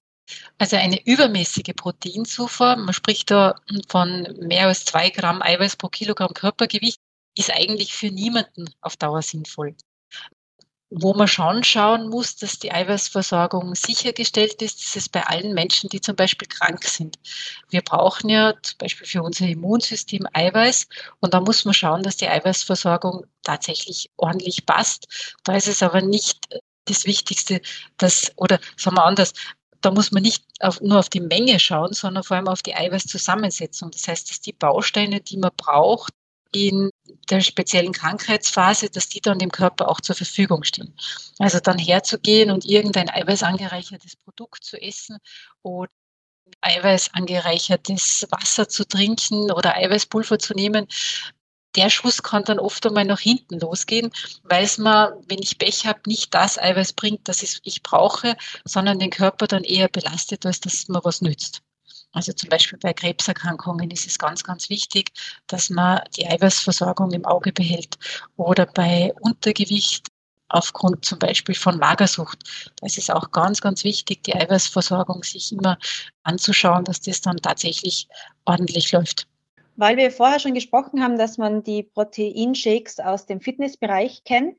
Also 0.58 0.76
eine 0.76 1.04
übermäßige 1.06 1.74
Proteinzufuhr, 1.76 2.76
man 2.76 2.94
spricht 2.94 3.30
da 3.30 3.60
von 3.88 4.22
mehr 4.40 4.66
als 4.66 4.84
zwei 4.84 5.10
Gramm 5.10 5.42
Eiweiß 5.42 5.76
pro 5.76 5.88
Kilogramm 5.88 6.32
Körpergewicht, 6.32 7.00
ist 7.36 7.52
eigentlich 7.52 7.94
für 7.94 8.10
niemanden 8.10 8.66
auf 8.80 8.96
Dauer 8.96 9.22
sinnvoll 9.22 9.76
wo 10.90 11.14
man 11.14 11.26
schon 11.26 11.64
schauen 11.64 12.08
muss, 12.08 12.36
dass 12.36 12.58
die 12.58 12.70
Eiweißversorgung 12.72 13.74
sichergestellt 13.74 14.62
ist, 14.62 14.94
ist 14.94 15.10
bei 15.10 15.22
allen 15.26 15.52
Menschen, 15.52 15.90
die 15.90 16.00
zum 16.00 16.14
Beispiel 16.14 16.46
krank 16.46 16.84
sind. 16.84 17.18
Wir 17.70 17.82
brauchen 17.82 18.30
ja 18.30 18.54
zum 18.62 18.78
Beispiel 18.78 19.06
für 19.06 19.22
unser 19.22 19.46
Immunsystem 19.46 20.26
Eiweiß 20.32 20.86
und 21.20 21.34
da 21.34 21.40
muss 21.40 21.64
man 21.64 21.74
schauen, 21.74 22.02
dass 22.02 22.16
die 22.16 22.28
Eiweißversorgung 22.28 23.26
tatsächlich 23.42 24.10
ordentlich 24.16 24.64
passt. 24.64 25.34
Da 25.44 25.56
ist 25.56 25.68
es 25.68 25.82
aber 25.82 26.02
nicht 26.02 26.38
das 26.84 27.04
Wichtigste, 27.04 27.60
dass, 27.96 28.30
oder 28.36 28.60
sagen 28.76 28.96
wir 28.96 29.04
anders, 29.04 29.32
da 29.80 29.90
muss 29.90 30.12
man 30.12 30.22
nicht 30.22 30.44
auf, 30.60 30.80
nur 30.80 30.98
auf 31.00 31.08
die 31.08 31.20
Menge 31.20 31.58
schauen, 31.58 31.92
sondern 31.92 32.24
vor 32.24 32.36
allem 32.36 32.48
auf 32.48 32.62
die 32.62 32.74
Eiweißzusammensetzung. 32.74 33.90
Das 33.90 34.08
heißt, 34.08 34.30
dass 34.30 34.40
die 34.40 34.52
Bausteine, 34.52 35.20
die 35.20 35.36
man 35.36 35.50
braucht, 35.56 36.12
in 36.56 36.90
der 37.30 37.40
speziellen 37.40 37.92
Krankheitsphase, 37.92 38.90
dass 38.90 39.08
die 39.08 39.20
dann 39.20 39.38
dem 39.38 39.50
Körper 39.50 39.88
auch 39.88 40.00
zur 40.00 40.16
Verfügung 40.16 40.64
stehen. 40.64 40.94
Also 41.38 41.60
dann 41.60 41.78
herzugehen 41.78 42.50
und 42.50 42.64
irgendein 42.64 43.10
eiweißangereichertes 43.10 44.16
Produkt 44.16 44.64
zu 44.64 44.80
essen 44.80 45.18
oder 45.62 45.90
eiweißangereichertes 46.60 48.26
Wasser 48.30 48.68
zu 48.68 48.86
trinken 48.86 49.50
oder 49.50 49.76
Eiweißpulver 49.76 50.38
zu 50.38 50.54
nehmen, 50.54 50.86
der 51.76 51.90
Schuss 51.90 52.22
kann 52.22 52.44
dann 52.44 52.58
oft 52.58 52.86
einmal 52.86 53.04
nach 53.04 53.20
hinten 53.20 53.60
losgehen, 53.60 54.10
weil 54.44 54.64
es 54.64 54.78
mir, 54.78 55.20
wenn 55.28 55.40
ich 55.42 55.58
Pech 55.58 55.86
habe, 55.86 56.00
nicht 56.06 56.32
das 56.34 56.58
Eiweiß 56.58 56.94
bringt, 56.94 57.28
das 57.28 57.42
ich 57.42 57.82
brauche, 57.82 58.36
sondern 58.64 58.98
den 58.98 59.10
Körper 59.10 59.46
dann 59.46 59.62
eher 59.62 59.88
belastet, 59.88 60.46
als 60.46 60.60
dass 60.60 60.74
es 60.74 60.88
mir 60.88 61.04
was 61.04 61.20
nützt. 61.20 61.62
Also 62.16 62.32
zum 62.32 62.48
Beispiel 62.48 62.78
bei 62.78 62.94
Krebserkrankungen 62.94 63.90
ist 63.90 64.06
es 64.06 64.18
ganz, 64.18 64.42
ganz 64.42 64.70
wichtig, 64.70 65.12
dass 65.48 65.68
man 65.68 66.00
die 66.16 66.26
Eiweißversorgung 66.26 67.12
im 67.12 67.26
Auge 67.26 67.52
behält. 67.52 67.98
Oder 68.36 68.64
bei 68.64 69.12
Untergewicht 69.20 70.08
aufgrund 70.48 71.04
zum 71.04 71.18
Beispiel 71.18 71.54
von 71.54 71.78
Magersucht. 71.78 72.38
Da 72.76 72.86
ist 72.86 72.96
es 72.96 73.10
auch 73.10 73.32
ganz, 73.32 73.60
ganz 73.60 73.84
wichtig, 73.84 74.22
die 74.24 74.34
Eiweißversorgung 74.34 75.24
sich 75.24 75.52
immer 75.52 75.76
anzuschauen, 76.22 76.84
dass 76.84 77.02
das 77.02 77.20
dann 77.20 77.36
tatsächlich 77.36 78.08
ordentlich 78.46 78.92
läuft. 78.92 79.28
Weil 79.76 79.98
wir 79.98 80.10
vorher 80.10 80.38
schon 80.38 80.54
gesprochen 80.54 81.02
haben, 81.02 81.18
dass 81.18 81.36
man 81.36 81.62
die 81.62 81.82
Proteinshakes 81.82 82.98
aus 82.98 83.26
dem 83.26 83.40
Fitnessbereich 83.40 84.24
kennt, 84.24 84.56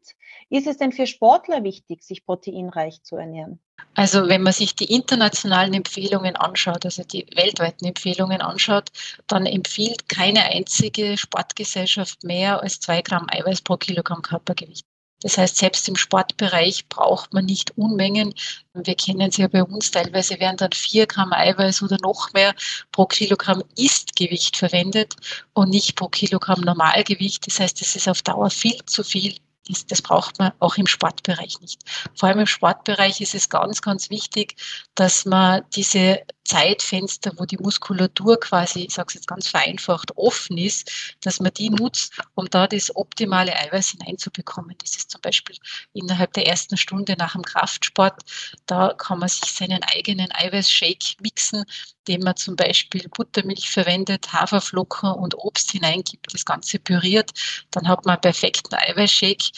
ist 0.50 0.68
es 0.68 0.78
denn 0.78 0.92
für 0.92 1.08
Sportler 1.08 1.64
wichtig, 1.64 2.04
sich 2.04 2.24
proteinreich 2.24 3.02
zu 3.02 3.16
ernähren? 3.16 3.60
Also 3.96 4.28
wenn 4.28 4.44
man 4.44 4.54
sich 4.54 4.76
die 4.76 4.94
internationalen 4.94 5.74
Empfehlungen 5.74 6.36
anschaut, 6.36 6.86
also 6.86 7.04
die 7.04 7.26
weltweiten 7.36 7.86
Empfehlungen 7.86 8.42
anschaut, 8.42 8.90
dann 9.26 9.48
empfiehlt 9.48 10.08
keine 10.08 10.44
einzige 10.44 11.18
Sportgesellschaft 11.18 12.24
mehr 12.24 12.62
als 12.62 12.80
zwei 12.80 13.02
Gramm 13.02 13.26
Eiweiß 13.30 13.62
pro 13.62 13.78
Kilogramm 13.78 14.22
Körpergewicht. 14.22 14.86
Das 15.22 15.38
heißt, 15.38 15.58
selbst 15.58 15.88
im 15.88 15.96
Sportbereich 15.96 16.88
braucht 16.90 17.34
man 17.34 17.46
nicht 17.46 17.78
Unmengen. 17.78 18.34
Wir 18.74 18.96
kennen 18.96 19.32
sie 19.32 19.42
ja 19.42 19.48
bei 19.48 19.64
uns, 19.64 19.92
teilweise 19.92 20.40
werden 20.40 20.58
dann 20.58 20.72
vier 20.72 21.08
Gramm 21.08 21.34
Eiweiß 21.34 21.82
oder 21.82 21.98
noch 22.02 22.32
mehr 22.34 22.54
pro 22.92 23.06
Kilogramm 23.06 23.64
Istgewicht 23.76 24.58
verwendet 24.58 25.16
und 25.54 25.70
nicht 25.70 25.96
pro 25.96 26.08
Kilogramm 26.08 26.62
Normalgewicht. 26.62 27.48
Das 27.48 27.60
heißt, 27.60 27.82
es 27.82 27.96
ist 27.96 28.08
auf 28.08 28.22
Dauer 28.22 28.50
viel 28.50 28.84
zu 28.86 29.04
viel 29.04 29.36
das, 29.68 29.86
das 29.86 30.02
braucht 30.02 30.40
man 30.40 30.52
auch 30.60 30.78
im 30.78 30.88
Sportbereich 30.88 31.60
nicht. 31.62 31.82
Vor 32.16 32.30
allem 32.30 32.40
im 32.40 32.48
Sportbereich 32.48 33.22
ist 33.22 33.36
es 33.36 33.50
ganz, 33.50 33.82
ganz 33.82 34.10
wichtig, 34.10 34.56
dass 34.96 35.26
man 35.26 35.64
diese 35.76 36.22
Zeitfenster, 36.48 37.32
wo 37.36 37.46
die 37.46 37.58
Muskulatur 37.58 38.40
quasi, 38.40 38.86
ich 38.86 38.94
sage 38.94 39.08
es 39.10 39.14
jetzt 39.16 39.28
ganz 39.28 39.48
vereinfacht, 39.48 40.16
offen 40.16 40.58
ist, 40.58 41.16
dass 41.22 41.40
man 41.40 41.54
die 41.54 41.70
nutzt, 41.70 42.14
um 42.36 42.50
da 42.50 42.68
das 42.68 42.96
optimale 42.96 43.56
Eiweiß 43.56 43.90
hineinzubekommen. 43.90 44.76
Das 44.82 44.96
ist 44.96 45.12
zum 45.12 45.22
Beispiel 45.22 45.58
innerhalb 45.94 46.34
der 46.34 46.48
ersten 46.48 46.78
Stunde 46.78 47.16
nach 47.18 47.34
dem 47.34 47.44
Kraftsport. 47.44 48.24
Da 48.66 48.94
kann 48.98 49.20
man 49.20 49.30
sich 49.30 49.52
seinen 49.52 49.84
eigenen 49.84 50.30
Eiweißshake 50.32 51.18
mixen, 51.22 51.66
dem 52.08 52.22
man 52.22 52.38
zum 52.38 52.56
Beispiel 52.56 53.08
Buttermilch 53.10 53.70
verwendet, 53.70 54.32
Haferflocken 54.32 55.12
und 55.12 55.36
Obst 55.36 55.72
hineingibt, 55.72 56.34
das 56.34 56.46
Ganze 56.46 56.80
püriert. 56.80 57.32
Dann 57.72 57.88
hat 57.88 58.06
man 58.06 58.14
einen 58.16 58.22
perfekten 58.22 58.76
Eiweißshake. 58.76 59.52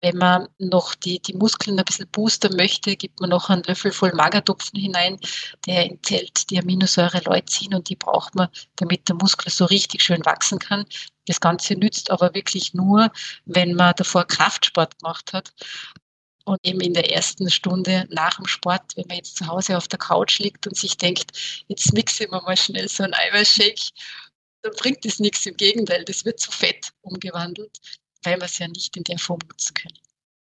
Wenn 0.00 0.16
man 0.16 0.48
noch 0.58 0.94
die, 0.94 1.18
die 1.20 1.34
Muskeln 1.34 1.76
ein 1.76 1.84
bisschen 1.84 2.08
boostern 2.08 2.54
möchte, 2.54 2.94
gibt 2.96 3.20
man 3.20 3.30
noch 3.30 3.50
einen 3.50 3.64
Löffel 3.64 3.90
voll 3.90 4.12
Magertopfen 4.12 4.78
hinein. 4.78 5.18
Der 5.66 5.86
enthält 5.86 6.50
die 6.50 6.58
Aminosäure 6.58 7.20
Leucin 7.24 7.74
und 7.74 7.88
die 7.88 7.96
braucht 7.96 8.36
man, 8.36 8.48
damit 8.76 9.08
der 9.08 9.16
Muskel 9.16 9.50
so 9.50 9.64
richtig 9.64 10.02
schön 10.02 10.24
wachsen 10.24 10.60
kann. 10.60 10.84
Das 11.26 11.40
Ganze 11.40 11.74
nützt 11.74 12.12
aber 12.12 12.32
wirklich 12.34 12.74
nur, 12.74 13.10
wenn 13.44 13.74
man 13.74 13.94
davor 13.96 14.24
Kraftsport 14.24 14.98
gemacht 15.00 15.32
hat. 15.32 15.52
Und 16.44 16.58
eben 16.62 16.80
in 16.80 16.94
der 16.94 17.12
ersten 17.12 17.50
Stunde 17.50 18.06
nach 18.10 18.36
dem 18.36 18.46
Sport, 18.46 18.96
wenn 18.96 19.06
man 19.08 19.16
jetzt 19.18 19.36
zu 19.36 19.48
Hause 19.48 19.76
auf 19.76 19.88
der 19.88 19.98
Couch 19.98 20.38
liegt 20.38 20.66
und 20.66 20.76
sich 20.76 20.96
denkt, 20.96 21.64
jetzt 21.66 21.92
mixe 21.92 22.24
ich 22.24 22.30
mir 22.30 22.40
mal 22.40 22.56
schnell 22.56 22.88
so 22.88 23.02
einen 23.02 23.14
Eiweißshake, 23.14 23.90
dann 24.62 24.72
bringt 24.78 25.04
das 25.04 25.18
nichts. 25.18 25.44
Im 25.44 25.56
Gegenteil, 25.56 26.04
das 26.04 26.24
wird 26.24 26.38
zu 26.38 26.52
Fett 26.52 26.92
umgewandelt 27.02 27.78
weil 28.28 28.38
wir 28.38 28.44
es 28.44 28.58
ja 28.58 28.68
nicht 28.68 28.96
in 28.96 29.04
der 29.04 29.18
Form 29.18 29.40
nutzen 29.48 29.74
können. 29.74 29.98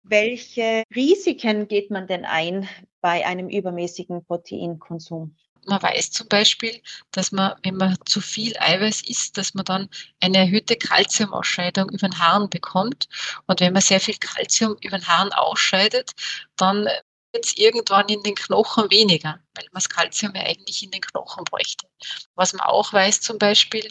Welche 0.04 0.84
Risiken 0.96 1.68
geht 1.68 1.92
man 1.92 2.08
denn 2.08 2.26
ein 2.26 2.68
bei 3.02 3.26
einem 3.26 3.50
übermäßigen 3.50 4.24
Proteinkonsum? 4.26 5.36
Man 5.68 5.82
weiß 5.82 6.10
zum 6.12 6.28
Beispiel, 6.28 6.82
dass 7.12 7.32
man, 7.32 7.54
wenn 7.62 7.76
man 7.76 7.96
zu 8.06 8.20
viel 8.20 8.54
Eiweiß 8.58 9.02
isst, 9.04 9.38
dass 9.38 9.54
man 9.54 9.66
dann 9.66 9.90
eine 10.20 10.40
erhöhte 10.40 10.76
Kalziumausscheidung 10.76 11.90
über 11.90 12.08
den 12.08 12.18
Haaren 12.18 12.50
bekommt. 12.50 13.08
Und 13.46 13.60
wenn 13.60 13.74
man 13.74 13.82
sehr 13.84 14.00
viel 14.00 14.16
Kalzium 14.16 14.76
über 14.82 14.98
den 14.98 15.08
Haaren 15.08 15.32
ausscheidet, 15.34 16.14
dann 16.56 16.88
wird 17.32 17.46
es 17.46 17.58
irgendwann 17.58 18.10
in 18.10 18.24
den 18.24 18.34
Knochen 18.34 18.90
weniger, 18.90 19.40
weil 19.54 19.66
man 19.66 19.76
das 19.76 19.90
Kalzium 19.90 20.34
ja 20.36 20.42
eigentlich 20.42 20.82
in 20.82 20.90
den 20.90 21.02
Knochen 21.02 21.44
bräuchte. 21.46 21.88
Was 22.34 22.54
man 22.54 22.62
auch 22.62 22.92
weiß 22.92 23.22
zum 23.22 23.38
Beispiel, 23.38 23.88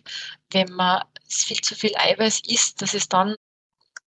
wenn 0.50 0.72
man 0.72 1.04
viel 1.28 1.60
zu 1.60 1.76
viel 1.76 1.96
Eiweiß 1.96 2.42
isst, 2.48 2.82
dass 2.82 2.94
es 2.94 3.08
dann 3.08 3.36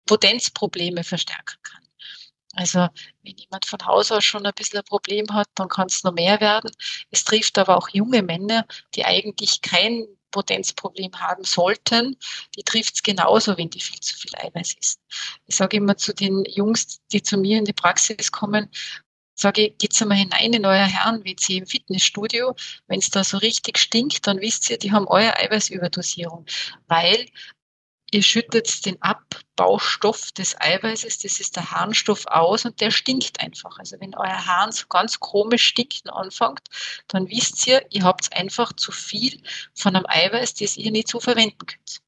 Potenzprobleme 0.06 1.04
verstärken 1.04 1.58
kann. 1.62 1.82
Also 2.54 2.88
wenn 3.22 3.36
jemand 3.36 3.64
von 3.64 3.84
Haus 3.86 4.12
aus 4.12 4.24
schon 4.24 4.44
ein 4.44 4.52
bisschen 4.54 4.80
ein 4.80 4.84
Problem 4.84 5.26
hat, 5.32 5.48
dann 5.54 5.68
kann 5.68 5.86
es 5.86 6.04
noch 6.04 6.12
mehr 6.12 6.40
werden. 6.40 6.70
Es 7.10 7.24
trifft 7.24 7.58
aber 7.58 7.76
auch 7.78 7.88
junge 7.88 8.22
Männer, 8.22 8.66
die 8.94 9.04
eigentlich 9.04 9.62
kein 9.62 10.06
Potenzproblem 10.30 11.12
haben 11.20 11.44
sollten. 11.44 12.16
Die 12.56 12.62
trifft 12.62 12.96
es 12.96 13.02
genauso, 13.02 13.56
wenn 13.56 13.70
die 13.70 13.80
viel 13.80 14.00
zu 14.00 14.16
viel 14.16 14.32
Eiweiß 14.36 14.74
ist. 14.74 15.00
Ich 15.46 15.56
sage 15.56 15.76
immer 15.78 15.96
zu 15.96 16.12
den 16.14 16.44
Jungs, 16.46 17.00
die 17.12 17.22
zu 17.22 17.38
mir 17.38 17.58
in 17.58 17.64
die 17.64 17.72
Praxis 17.72 18.32
kommen, 18.32 18.68
sage 19.34 19.68
ich, 19.68 19.78
geht's 19.78 20.00
einmal 20.02 20.18
hinein 20.18 20.52
in 20.52 20.66
euer 20.66 20.84
Herren-WC 20.84 21.58
im 21.58 21.66
Fitnessstudio. 21.66 22.54
Wenn 22.86 22.98
es 22.98 23.10
da 23.10 23.24
so 23.24 23.38
richtig 23.38 23.78
stinkt, 23.78 24.26
dann 24.26 24.40
wisst 24.40 24.68
ihr, 24.70 24.78
die 24.78 24.92
haben 24.92 25.06
eure 25.06 25.36
Eiweißüberdosierung. 25.38 26.46
Weil 26.86 27.26
ihr 28.12 28.22
schüttet 28.22 28.84
den 28.84 29.00
Abbaustoff 29.02 30.32
des 30.32 30.54
Eiweißes, 30.60 31.18
das 31.20 31.40
ist 31.40 31.56
der 31.56 31.70
Harnstoff 31.70 32.26
aus 32.26 32.64
und 32.64 32.80
der 32.80 32.90
stinkt 32.90 33.40
einfach. 33.40 33.78
Also 33.78 33.98
wenn 34.00 34.14
euer 34.14 34.46
Hahn 34.46 34.70
so 34.70 34.86
ganz 34.86 35.18
komisch 35.18 35.64
stinken 35.64 36.10
anfängt, 36.10 36.60
dann 37.08 37.28
wisst 37.28 37.66
ihr, 37.66 37.84
ihr 37.90 38.04
habt 38.04 38.32
einfach 38.34 38.72
zu 38.74 38.92
viel 38.92 39.42
von 39.74 39.96
einem 39.96 40.06
Eiweiß, 40.06 40.54
das 40.54 40.76
ihr 40.76 40.90
nicht 40.92 41.08
so 41.08 41.20
verwenden 41.20 41.66
könnt. 41.66 42.02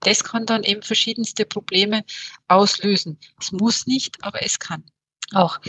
Das 0.00 0.24
kann 0.24 0.46
dann 0.46 0.64
eben 0.64 0.82
verschiedenste 0.82 1.44
Probleme 1.44 2.04
auslösen. 2.48 3.18
Es 3.40 3.52
muss 3.52 3.86
nicht, 3.86 4.22
aber 4.22 4.42
es 4.42 4.58
kann. 4.58 4.84
Auch 5.32 5.60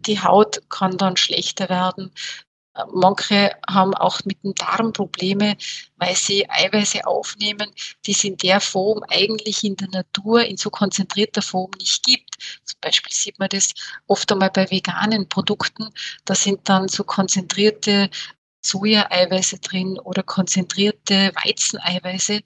die 0.00 0.20
Haut 0.20 0.68
kann 0.68 0.98
dann 0.98 1.16
schlechter 1.16 1.68
werden. 1.68 2.12
Manche 2.92 3.52
haben 3.68 3.94
auch 3.94 4.20
mit 4.24 4.42
dem 4.42 4.54
Darm 4.54 4.92
Probleme, 4.92 5.56
weil 5.96 6.14
sie 6.14 6.48
Eiweiße 6.48 7.06
aufnehmen, 7.06 7.72
die 8.06 8.12
es 8.12 8.24
in 8.24 8.36
der 8.36 8.60
Form 8.60 9.02
eigentlich 9.08 9.64
in 9.64 9.76
der 9.76 9.88
Natur 9.88 10.44
in 10.44 10.56
so 10.56 10.70
konzentrierter 10.70 11.42
Form 11.42 11.70
nicht 11.78 12.04
gibt. 12.04 12.36
Zum 12.64 12.78
Beispiel 12.80 13.12
sieht 13.12 13.38
man 13.38 13.48
das 13.48 13.72
oft 14.06 14.30
einmal 14.32 14.50
bei 14.50 14.70
veganen 14.70 15.28
Produkten. 15.28 15.90
Da 16.24 16.34
sind 16.34 16.68
dann 16.68 16.88
so 16.88 17.04
konzentrierte 17.04 18.10
Soja-Eiweiße 18.62 19.58
drin 19.60 19.98
oder 19.98 20.22
konzentrierte 20.22 21.32
Weizeneiweiße. 21.44 22.40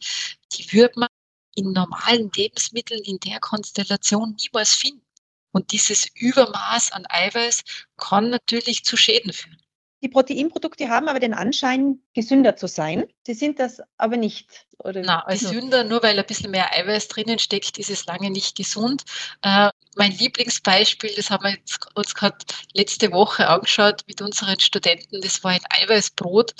Die 0.52 0.72
würde 0.72 1.00
man 1.00 1.08
in 1.56 1.72
normalen 1.72 2.30
Lebensmitteln 2.34 3.02
in 3.04 3.18
der 3.20 3.40
Konstellation 3.40 4.36
niemals 4.40 4.74
finden. 4.74 5.04
Und 5.52 5.70
dieses 5.70 6.06
Übermaß 6.16 6.92
an 6.92 7.04
Eiweiß 7.08 7.62
kann 7.96 8.30
natürlich 8.30 8.84
zu 8.84 8.96
Schäden 8.96 9.32
führen. 9.32 9.63
Die 10.04 10.10
Proteinprodukte 10.10 10.90
haben 10.90 11.08
aber 11.08 11.18
den 11.18 11.32
Anschein, 11.32 11.98
gesünder 12.12 12.56
zu 12.56 12.68
sein. 12.68 13.06
Sie 13.26 13.32
sind 13.32 13.58
das 13.58 13.80
aber 13.96 14.18
nicht. 14.18 14.66
Oder 14.76 15.00
Na, 15.02 15.24
gesünder, 15.26 15.82
nur 15.82 16.02
weil 16.02 16.18
ein 16.18 16.26
bisschen 16.26 16.50
mehr 16.50 16.76
Eiweiß 16.76 17.08
drinnen 17.08 17.38
steckt, 17.38 17.78
ist 17.78 17.88
es 17.88 18.04
lange 18.04 18.30
nicht 18.30 18.54
gesund. 18.54 19.04
Äh, 19.40 19.70
mein 19.96 20.12
Lieblingsbeispiel, 20.12 21.14
das 21.16 21.30
haben 21.30 21.44
wir 21.44 21.56
uns 21.94 22.14
gerade 22.14 22.36
letzte 22.74 23.12
Woche 23.12 23.48
angeschaut 23.48 24.02
mit 24.06 24.20
unseren 24.20 24.60
Studenten, 24.60 25.22
das 25.22 25.42
war 25.42 25.52
ein 25.52 25.64
Eiweißbrot. 25.70 26.52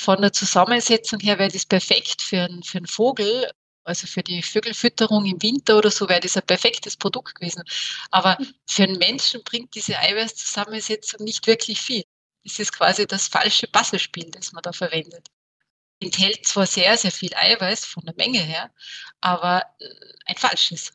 Von 0.00 0.22
der 0.22 0.32
Zusammensetzung 0.32 1.20
her 1.20 1.38
wäre 1.38 1.50
das 1.50 1.66
perfekt 1.66 2.22
für 2.22 2.44
einen, 2.44 2.62
für 2.62 2.78
einen 2.78 2.86
Vogel, 2.86 3.50
also 3.84 4.06
für 4.06 4.22
die 4.22 4.42
Vögelfütterung 4.42 5.26
im 5.26 5.42
Winter 5.42 5.76
oder 5.76 5.90
so 5.90 6.08
wäre 6.08 6.20
das 6.20 6.38
ein 6.38 6.46
perfektes 6.46 6.96
Produkt 6.96 7.34
gewesen. 7.34 7.62
Aber 8.10 8.38
für 8.66 8.84
einen 8.84 8.96
Menschen 8.96 9.42
bringt 9.44 9.74
diese 9.74 9.98
Eiweißzusammensetzung 9.98 11.22
nicht 11.24 11.46
wirklich 11.46 11.82
viel. 11.82 12.02
Es 12.46 12.60
ist 12.60 12.72
quasi 12.72 13.06
das 13.06 13.26
falsche 13.26 13.66
Puzzlespiel, 13.66 14.30
das 14.30 14.52
man 14.52 14.62
da 14.62 14.72
verwendet. 14.72 15.28
Enthält 16.00 16.46
zwar 16.46 16.66
sehr, 16.66 16.96
sehr 16.96 17.10
viel 17.10 17.34
Eiweiß 17.34 17.84
von 17.84 18.04
der 18.04 18.14
Menge 18.16 18.38
her, 18.38 18.70
aber 19.20 19.64
äh, 19.80 19.88
ein 20.26 20.36
falsches. 20.36 20.92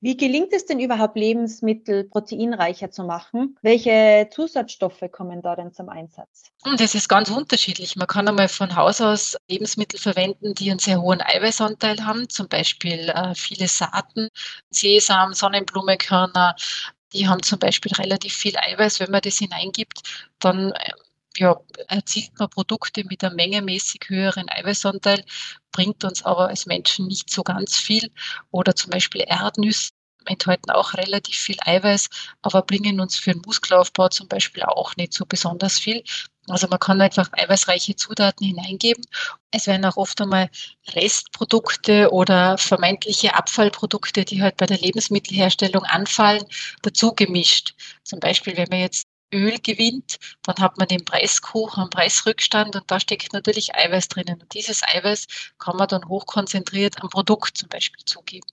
Wie 0.00 0.16
gelingt 0.16 0.52
es 0.52 0.66
denn 0.66 0.78
überhaupt, 0.78 1.16
Lebensmittel 1.16 2.04
proteinreicher 2.04 2.90
zu 2.90 3.02
machen? 3.02 3.58
Welche 3.62 4.28
Zusatzstoffe 4.30 5.02
kommen 5.10 5.42
da 5.42 5.56
denn 5.56 5.72
zum 5.72 5.88
Einsatz? 5.88 6.52
Das 6.76 6.94
ist 6.94 7.08
ganz 7.08 7.30
unterschiedlich. 7.30 7.96
Man 7.96 8.06
kann 8.06 8.28
einmal 8.28 8.48
von 8.48 8.76
Haus 8.76 9.00
aus 9.00 9.36
Lebensmittel 9.48 9.98
verwenden, 9.98 10.54
die 10.54 10.70
einen 10.70 10.78
sehr 10.78 11.00
hohen 11.00 11.22
Eiweißanteil 11.22 12.04
haben, 12.04 12.28
zum 12.28 12.46
Beispiel 12.48 13.08
äh, 13.08 13.34
viele 13.34 13.66
Saaten, 13.66 14.28
Sesam, 14.70 15.32
Sonnenblumenkörner. 15.32 16.54
Die 17.12 17.28
haben 17.28 17.42
zum 17.42 17.58
Beispiel 17.58 17.92
relativ 17.92 18.34
viel 18.34 18.56
Eiweiß. 18.56 19.00
Wenn 19.00 19.10
man 19.10 19.22
das 19.22 19.38
hineingibt, 19.38 20.02
dann 20.40 20.72
äh, 20.72 20.90
ja, 21.38 21.60
erzielt 21.88 22.38
man 22.38 22.48
Produkte 22.50 23.04
mit 23.04 23.22
einem 23.24 23.36
mengemäßig 23.36 24.00
höheren 24.08 24.48
Eiweißanteil, 24.48 25.24
bringt 25.72 26.04
uns 26.04 26.24
aber 26.24 26.48
als 26.48 26.66
Menschen 26.66 27.06
nicht 27.06 27.30
so 27.30 27.42
ganz 27.42 27.76
viel. 27.76 28.10
Oder 28.50 28.74
zum 28.74 28.90
Beispiel 28.90 29.24
Erdnüsse 29.26 29.90
enthalten 30.24 30.70
auch 30.70 30.94
relativ 30.94 31.36
viel 31.36 31.56
Eiweiß, 31.60 32.08
aber 32.42 32.62
bringen 32.62 33.00
uns 33.00 33.16
für 33.16 33.32
den 33.32 33.42
Muskelaufbau 33.46 34.08
zum 34.08 34.28
Beispiel 34.28 34.62
auch 34.64 34.96
nicht 34.96 35.12
so 35.12 35.24
besonders 35.26 35.78
viel. 35.78 36.02
Also 36.48 36.68
man 36.68 36.78
kann 36.78 37.00
einfach 37.00 37.28
eiweißreiche 37.32 37.96
Zutaten 37.96 38.46
hineingeben. 38.46 39.04
Es 39.50 39.66
werden 39.66 39.84
auch 39.84 39.96
oft 39.96 40.20
einmal 40.20 40.50
Restprodukte 40.88 42.12
oder 42.12 42.56
vermeintliche 42.58 43.34
Abfallprodukte, 43.34 44.24
die 44.24 44.42
halt 44.42 44.56
bei 44.56 44.66
der 44.66 44.78
Lebensmittelherstellung 44.78 45.84
anfallen, 45.84 46.44
dazu 46.82 47.12
gemischt. 47.14 47.74
Zum 48.04 48.20
Beispiel, 48.20 48.56
wenn 48.56 48.68
man 48.70 48.80
jetzt 48.80 49.06
Öl 49.32 49.58
gewinnt, 49.58 50.18
dann 50.42 50.56
hat 50.58 50.78
man 50.78 50.86
den 50.88 51.04
Preiskuchen, 51.04 51.82
einen 51.82 51.90
Preisrückstand 51.90 52.76
und 52.76 52.90
da 52.90 53.00
steckt 53.00 53.32
natürlich 53.32 53.74
Eiweiß 53.74 54.08
drinnen. 54.08 54.40
Und 54.40 54.54
dieses 54.54 54.82
Eiweiß 54.84 55.26
kann 55.58 55.76
man 55.76 55.88
dann 55.88 56.08
hochkonzentriert 56.08 57.02
am 57.02 57.08
Produkt 57.10 57.58
zum 57.58 57.68
Beispiel 57.68 58.04
zugeben. 58.04 58.46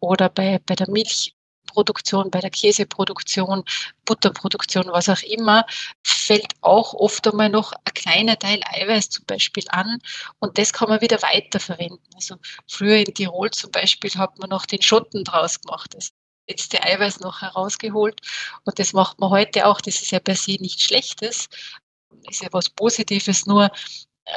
Oder 0.00 0.28
bei, 0.28 0.60
bei 0.64 0.74
der 0.76 0.88
Milchproduktion, 1.72 2.30
bei 2.30 2.40
der 2.40 2.50
Käseproduktion, 2.50 3.64
Butterproduktion, 4.04 4.86
was 4.88 5.08
auch 5.08 5.22
immer, 5.22 5.64
fällt 6.02 6.54
auch 6.60 6.94
oft 6.94 7.26
einmal 7.26 7.48
noch 7.48 7.72
ein 7.72 7.94
kleiner 7.94 8.38
Teil 8.38 8.60
Eiweiß 8.64 9.10
zum 9.10 9.24
Beispiel 9.26 9.64
an 9.68 9.98
und 10.38 10.58
das 10.58 10.72
kann 10.72 10.88
man 10.88 11.00
wieder 11.00 11.20
weiterverwenden. 11.22 12.00
Also 12.14 12.36
früher 12.68 12.96
in 12.96 13.14
Tirol 13.14 13.50
zum 13.50 13.70
Beispiel 13.70 14.10
hat 14.14 14.38
man 14.38 14.50
noch 14.50 14.66
den 14.66 14.82
Schotten 14.82 15.24
draus 15.24 15.60
gemacht. 15.60 15.94
Das 15.94 16.10
letzte 16.48 16.82
Eiweiß 16.82 17.20
noch 17.20 17.40
herausgeholt. 17.40 18.20
Und 18.64 18.78
das 18.78 18.92
macht 18.92 19.18
man 19.20 19.30
heute 19.30 19.66
auch. 19.66 19.80
Das 19.80 20.02
ist 20.02 20.10
ja 20.10 20.20
per 20.20 20.36
se 20.36 20.56
nichts 20.60 20.82
Schlechtes. 20.82 21.48
Ist 22.28 22.42
ja 22.42 22.48
was 22.52 22.68
Positives. 22.68 23.46
Nur 23.46 23.70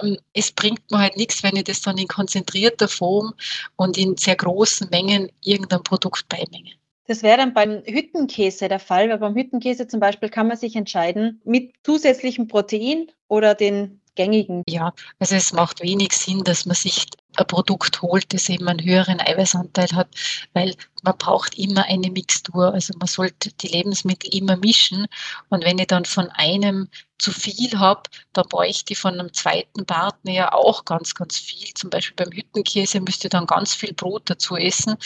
ähm, 0.02 0.18
es 0.34 0.52
bringt 0.52 0.90
mir 0.92 1.00
halt 1.00 1.18
nichts, 1.18 1.44
wenn 1.44 1.56
ich 1.56 1.66
das 1.66 1.82
dann 1.82 1.98
in 1.98 2.08
konzentrierter 2.08 2.88
Form 2.88 3.34
und 3.76 3.98
in 3.98 4.18
sehr 4.18 4.36
großen 4.36 4.90
Mengen 4.90 5.32
irgendein 5.42 5.84
Produkt 5.84 6.28
beimenge. 6.30 6.74
Das 7.08 7.22
wäre 7.24 7.38
dann 7.38 7.54
beim 7.54 7.84
Hüttenkäse 7.86 8.68
der 8.68 8.80
Fall, 8.80 9.10
weil 9.10 9.20
beim 9.20 9.36
Hüttenkäse 9.36 9.88
zum 9.88 10.00
Beispiel 10.00 10.30
kann 10.30 10.48
man 10.48 10.58
sich 10.58 10.76
entscheiden, 10.76 11.42
mit 11.44 11.74
zusätzlichem 11.84 12.48
Protein 12.48 13.12
oder 13.28 13.54
den 13.54 14.02
gängigen. 14.16 14.64
Ja, 14.68 14.94
also 15.20 15.36
es 15.36 15.54
macht 15.54 15.84
wenig 15.84 16.14
Sinn, 16.14 16.44
dass 16.44 16.66
man 16.66 16.76
sich 16.76 17.06
ein 17.38 17.48
Produkt 17.48 18.02
holt, 18.02 18.34
das 18.34 18.50
eben 18.50 18.68
einen 18.68 18.84
höheren 18.84 19.20
Eiweißanteil 19.20 19.90
hat, 19.94 20.10
weil 20.54 20.76
man 21.04 21.18
braucht 21.18 21.58
immer 21.58 21.86
eine 21.86 22.10
Mixtur. 22.10 22.74
Also 22.74 22.94
man 22.98 23.08
sollte 23.08 23.52
die 23.52 23.68
Lebensmittel 23.68 24.34
immer 24.34 24.58
mischen. 24.58 25.08
Und 25.50 25.64
wenn 25.64 25.80
ich 25.80 25.88
dann 25.88 26.06
von 26.06 26.30
einem 26.32 26.90
zu 27.18 27.32
viel 27.32 27.80
habe, 27.80 28.04
dann 28.34 28.48
bräuchte 28.50 28.94
ich 28.94 29.00
von 29.00 29.14
einem 29.14 29.34
zweiten 29.34 29.86
Partner 29.86 30.32
ja 30.32 30.54
auch 30.54 30.84
ganz, 30.84 31.16
ganz 31.16 31.38
viel. 31.38 31.74
Zum 31.74 31.90
Beispiel 31.90 32.16
beim 32.16 32.36
Hüttenkäse 32.36 33.00
müsste 33.00 33.28
ich 33.28 33.32
dann 33.32 33.48
ganz 33.48 33.74
viel 33.74 33.94
Brot 33.94 34.30
dazu 34.30 34.58
essen 34.58 34.98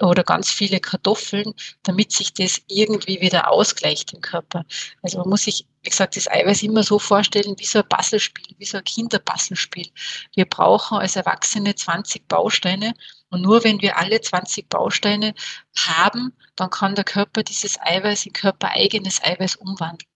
oder 0.00 0.24
ganz 0.24 0.50
viele 0.50 0.80
Kartoffeln, 0.80 1.54
damit 1.82 2.12
sich 2.12 2.32
das 2.32 2.62
irgendwie 2.68 3.20
wieder 3.20 3.50
ausgleicht 3.50 4.12
im 4.14 4.20
Körper. 4.20 4.64
Also 5.02 5.18
man 5.18 5.28
muss 5.28 5.42
sich, 5.42 5.66
wie 5.82 5.90
gesagt, 5.90 6.16
das 6.16 6.28
Eiweiß 6.28 6.62
immer 6.62 6.82
so 6.82 6.98
vorstellen 6.98 7.54
wie 7.58 7.64
so 7.64 7.80
ein 7.80 7.88
Bastelspiel, 7.88 8.54
wie 8.58 8.64
so 8.64 8.78
ein 8.78 8.84
Kinderbastelspiel. 8.84 9.88
Wir 10.34 10.44
brauchen 10.44 10.98
als 10.98 11.16
Erwachsene 11.16 11.74
20 11.74 12.26
Bausteine 12.28 12.94
und 13.30 13.42
nur 13.42 13.62
wenn 13.64 13.80
wir 13.80 13.98
alle 13.98 14.20
20 14.20 14.68
Bausteine 14.68 15.34
haben, 15.76 16.32
dann 16.56 16.70
kann 16.70 16.94
der 16.94 17.04
Körper 17.04 17.42
dieses 17.42 17.78
Eiweiß 17.80 18.26
in 18.26 18.32
körpereigenes 18.32 19.22
Eiweiß 19.22 19.56
umwandeln. 19.56 20.08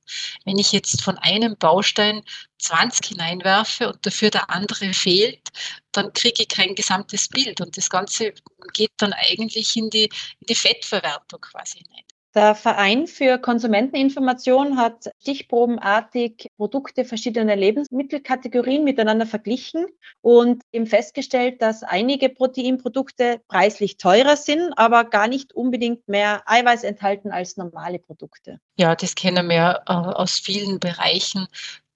Wenn 0.44 0.58
ich 0.58 0.72
jetzt 0.72 1.02
von 1.02 1.16
einem 1.18 1.56
Baustein 1.56 2.22
20 2.58 3.06
hineinwerfe 3.06 3.88
und 3.88 4.04
dafür 4.04 4.30
der 4.30 4.50
andere 4.50 4.92
fehlt, 4.92 5.48
dann 5.92 6.12
kriege 6.12 6.42
ich 6.42 6.48
kein 6.48 6.74
gesamtes 6.74 7.28
Bild 7.28 7.60
und 7.60 7.76
das 7.76 7.88
Ganze 7.88 8.34
geht 8.72 8.92
dann 8.98 9.12
eigentlich 9.12 9.76
in 9.76 9.90
die, 9.90 10.04
in 10.40 10.46
die 10.48 10.54
Fettverwertung 10.54 11.40
quasi 11.40 11.78
hinein. 11.78 12.01
Der 12.34 12.54
Verein 12.54 13.06
für 13.06 13.36
Konsumenteninformation 13.36 14.78
hat 14.78 15.10
stichprobenartig 15.20 16.48
Produkte 16.56 17.04
verschiedener 17.04 17.56
Lebensmittelkategorien 17.56 18.84
miteinander 18.84 19.26
verglichen 19.26 19.84
und 20.22 20.62
eben 20.72 20.86
festgestellt, 20.86 21.60
dass 21.60 21.82
einige 21.82 22.30
Proteinprodukte 22.30 23.42
preislich 23.48 23.98
teurer 23.98 24.36
sind, 24.36 24.72
aber 24.76 25.04
gar 25.04 25.28
nicht 25.28 25.52
unbedingt 25.52 26.08
mehr 26.08 26.42
Eiweiß 26.46 26.84
enthalten 26.84 27.32
als 27.32 27.58
normale 27.58 27.98
Produkte. 27.98 28.58
Ja, 28.78 28.96
das 28.96 29.14
kennen 29.14 29.48
wir 29.50 29.82
äh, 29.86 29.92
aus 29.92 30.38
vielen 30.38 30.80
Bereichen, 30.80 31.46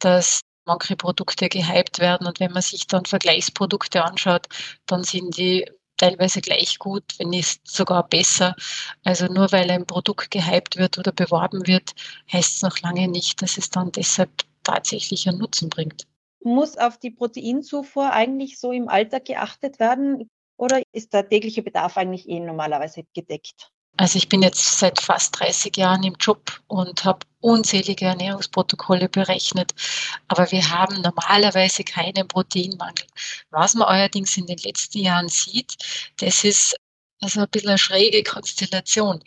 dass 0.00 0.42
manche 0.66 0.96
Produkte 0.96 1.48
gehypt 1.48 1.98
werden 1.98 2.26
und 2.26 2.40
wenn 2.40 2.52
man 2.52 2.62
sich 2.62 2.86
dann 2.86 3.06
Vergleichsprodukte 3.06 4.04
anschaut, 4.04 4.48
dann 4.84 5.02
sind 5.04 5.38
die 5.38 5.64
teilweise 5.96 6.40
gleich 6.40 6.78
gut, 6.78 7.14
wenn 7.18 7.30
nicht 7.30 7.66
sogar 7.66 8.06
besser. 8.08 8.54
Also 9.04 9.26
nur 9.26 9.52
weil 9.52 9.70
ein 9.70 9.86
Produkt 9.86 10.30
gehypt 10.30 10.76
wird 10.76 10.98
oder 10.98 11.12
beworben 11.12 11.66
wird, 11.66 11.92
heißt 12.32 12.56
es 12.56 12.62
noch 12.62 12.80
lange 12.80 13.08
nicht, 13.08 13.42
dass 13.42 13.58
es 13.58 13.70
dann 13.70 13.92
deshalb 13.92 14.30
tatsächlich 14.62 15.28
einen 15.28 15.38
Nutzen 15.38 15.68
bringt. 15.68 16.06
Muss 16.42 16.76
auf 16.76 16.98
die 16.98 17.10
Proteinzufuhr 17.10 18.12
eigentlich 18.12 18.58
so 18.58 18.72
im 18.72 18.88
Alltag 18.88 19.24
geachtet 19.24 19.78
werden 19.80 20.30
oder 20.56 20.82
ist 20.92 21.12
der 21.12 21.28
tägliche 21.28 21.62
Bedarf 21.62 21.96
eigentlich 21.96 22.28
eh 22.28 22.40
normalerweise 22.40 23.04
gedeckt? 23.14 23.72
Also 23.98 24.18
ich 24.18 24.28
bin 24.28 24.42
jetzt 24.42 24.78
seit 24.78 25.00
fast 25.00 25.38
30 25.40 25.76
Jahren 25.76 26.02
im 26.02 26.16
Job 26.20 26.60
und 26.66 27.04
habe 27.04 27.20
unzählige 27.40 28.04
Ernährungsprotokolle 28.04 29.08
berechnet, 29.08 29.72
aber 30.28 30.50
wir 30.52 30.68
haben 30.70 31.00
normalerweise 31.00 31.82
keinen 31.82 32.28
Proteinmangel. 32.28 33.06
Was 33.50 33.74
man 33.74 33.88
allerdings 33.88 34.36
in 34.36 34.46
den 34.46 34.58
letzten 34.58 34.98
Jahren 34.98 35.28
sieht, 35.28 35.76
das 36.18 36.44
ist 36.44 36.76
also 37.22 37.40
ein 37.40 37.48
bisschen 37.48 37.70
eine 37.70 37.78
schräge 37.78 38.22
Konstellation. 38.22 39.22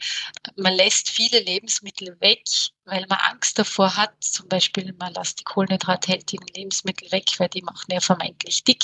Man 0.56 0.76
lässt 0.76 1.10
viele 1.10 1.40
Lebensmittel 1.40 2.16
weg, 2.22 2.44
weil 2.86 3.06
man 3.10 3.18
Angst 3.18 3.58
davor 3.58 3.96
hat. 3.98 4.14
Zum 4.24 4.48
Beispiel, 4.48 4.94
man 5.00 5.14
lässt 5.14 5.40
die 5.40 5.44
kohlenhydrathaltigen 5.44 6.46
Lebensmittel 6.56 7.12
weg, 7.12 7.26
weil 7.40 7.50
die 7.50 7.64
machen 7.64 7.92
ja 7.92 8.00
vermeintlich 8.00 8.64
dick. 8.64 8.84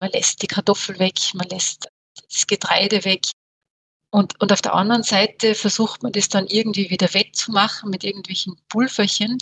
Man 0.00 0.10
lässt 0.10 0.42
die 0.42 0.46
Kartoffel 0.46 0.98
weg, 0.98 1.18
man 1.32 1.48
lässt 1.48 1.88
das 2.28 2.46
Getreide 2.46 3.04
weg. 3.04 3.22
Und, 4.10 4.40
und 4.40 4.52
auf 4.52 4.62
der 4.62 4.74
anderen 4.74 5.02
Seite 5.02 5.54
versucht 5.54 6.02
man 6.02 6.12
das 6.12 6.28
dann 6.28 6.46
irgendwie 6.46 6.90
wieder 6.90 7.12
wettzumachen 7.12 7.90
mit 7.90 8.04
irgendwelchen 8.04 8.56
Pulverchen 8.68 9.38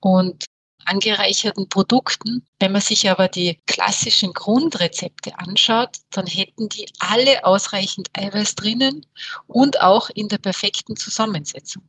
und 0.00 0.46
angereicherten 0.84 1.68
Produkten. 1.68 2.46
Wenn 2.58 2.72
man 2.72 2.80
sich 2.80 3.08
aber 3.10 3.28
die 3.28 3.60
klassischen 3.66 4.32
Grundrezepte 4.32 5.38
anschaut, 5.38 5.98
dann 6.10 6.26
hätten 6.26 6.68
die 6.68 6.90
alle 6.98 7.44
ausreichend 7.44 8.10
Eiweiß 8.14 8.54
drinnen 8.56 9.06
und 9.46 9.80
auch 9.80 10.10
in 10.10 10.28
der 10.28 10.38
perfekten 10.38 10.96
Zusammensetzung. 10.96 11.82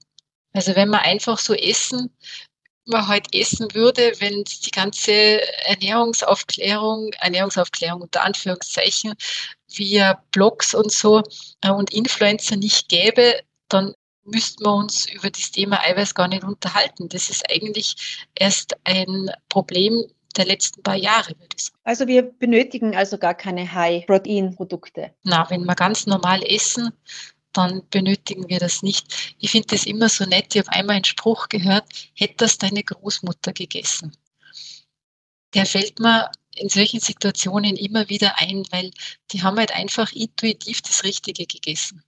Also 0.54 0.76
wenn 0.76 0.90
man 0.90 1.02
einfach 1.02 1.40
so 1.40 1.54
essen, 1.54 2.16
man 2.86 3.08
heute 3.08 3.38
essen 3.38 3.74
würde, 3.74 4.14
wenn 4.20 4.44
die 4.44 4.72
ganze 4.72 5.42
Ernährungsaufklärung, 5.66 7.14
Ernährungsaufklärung 7.14 8.02
unter 8.02 8.24
Anführungszeichen, 8.24 9.14
via 9.78 10.22
Blogs 10.32 10.74
und 10.74 10.92
so 10.92 11.24
äh, 11.62 11.72
und 11.72 11.94
Influencer 11.94 12.56
nicht 12.56 12.90
gäbe, 12.90 13.42
dann 13.70 13.94
müssten 14.26 14.66
wir 14.66 14.74
uns 14.74 15.12
über 15.12 15.30
das 15.30 15.52
Thema 15.52 15.80
Eiweiß 15.82 16.16
gar 16.16 16.28
nicht 16.28 16.44
unterhalten. 16.44 17.10
Das 17.10 17.30
ist 17.30 17.44
eigentlich 17.52 18.28
erst 18.36 18.76
ein 18.86 19.30
Problem 19.50 20.06
der 20.38 20.46
letzten 20.46 20.82
paar 20.82 20.96
Jahre, 20.96 21.30
würde 21.40 21.56
ich 21.56 21.66
sagen. 21.66 21.78
Also 21.84 22.08
wir 22.08 22.24
benötigen 22.24 22.96
also 22.96 23.18
gar 23.18 23.36
keine 23.36 23.72
High-Protein-Produkte. 23.72 25.14
Na, 25.24 25.50
wenn 25.50 25.66
wir 25.66 25.76
ganz 25.76 26.08
normal 26.08 26.42
essen, 26.44 26.92
dann 27.52 27.84
benötigen 27.90 28.50
wir 28.50 28.60
das 28.60 28.82
nicht. 28.82 29.36
Ich 29.40 29.52
finde 29.52 29.68
das 29.68 29.86
immer 29.86 30.10
so 30.10 30.26
nett. 30.26 30.56
Ich 30.56 30.62
habe 30.62 30.72
einmal 30.72 30.96
einen 30.96 31.06
Spruch 31.06 31.50
gehört, 31.50 31.86
hätte 32.16 32.36
das 32.38 32.58
deine 32.58 32.84
Großmutter 32.84 33.54
gegessen? 33.54 34.16
Der 35.54 35.68
fällt 35.68 36.00
mir 36.00 36.32
in 36.56 36.70
solchen 36.70 37.00
Situationen 37.00 37.76
immer 37.76 38.10
wieder 38.10 38.40
ein, 38.40 38.66
weil 38.72 38.92
die 39.32 39.44
haben 39.44 39.58
halt 39.58 39.74
einfach 39.74 40.12
intuitiv 40.12 40.82
das 40.82 41.04
Richtige 41.04 41.46
gegessen. 41.46 42.04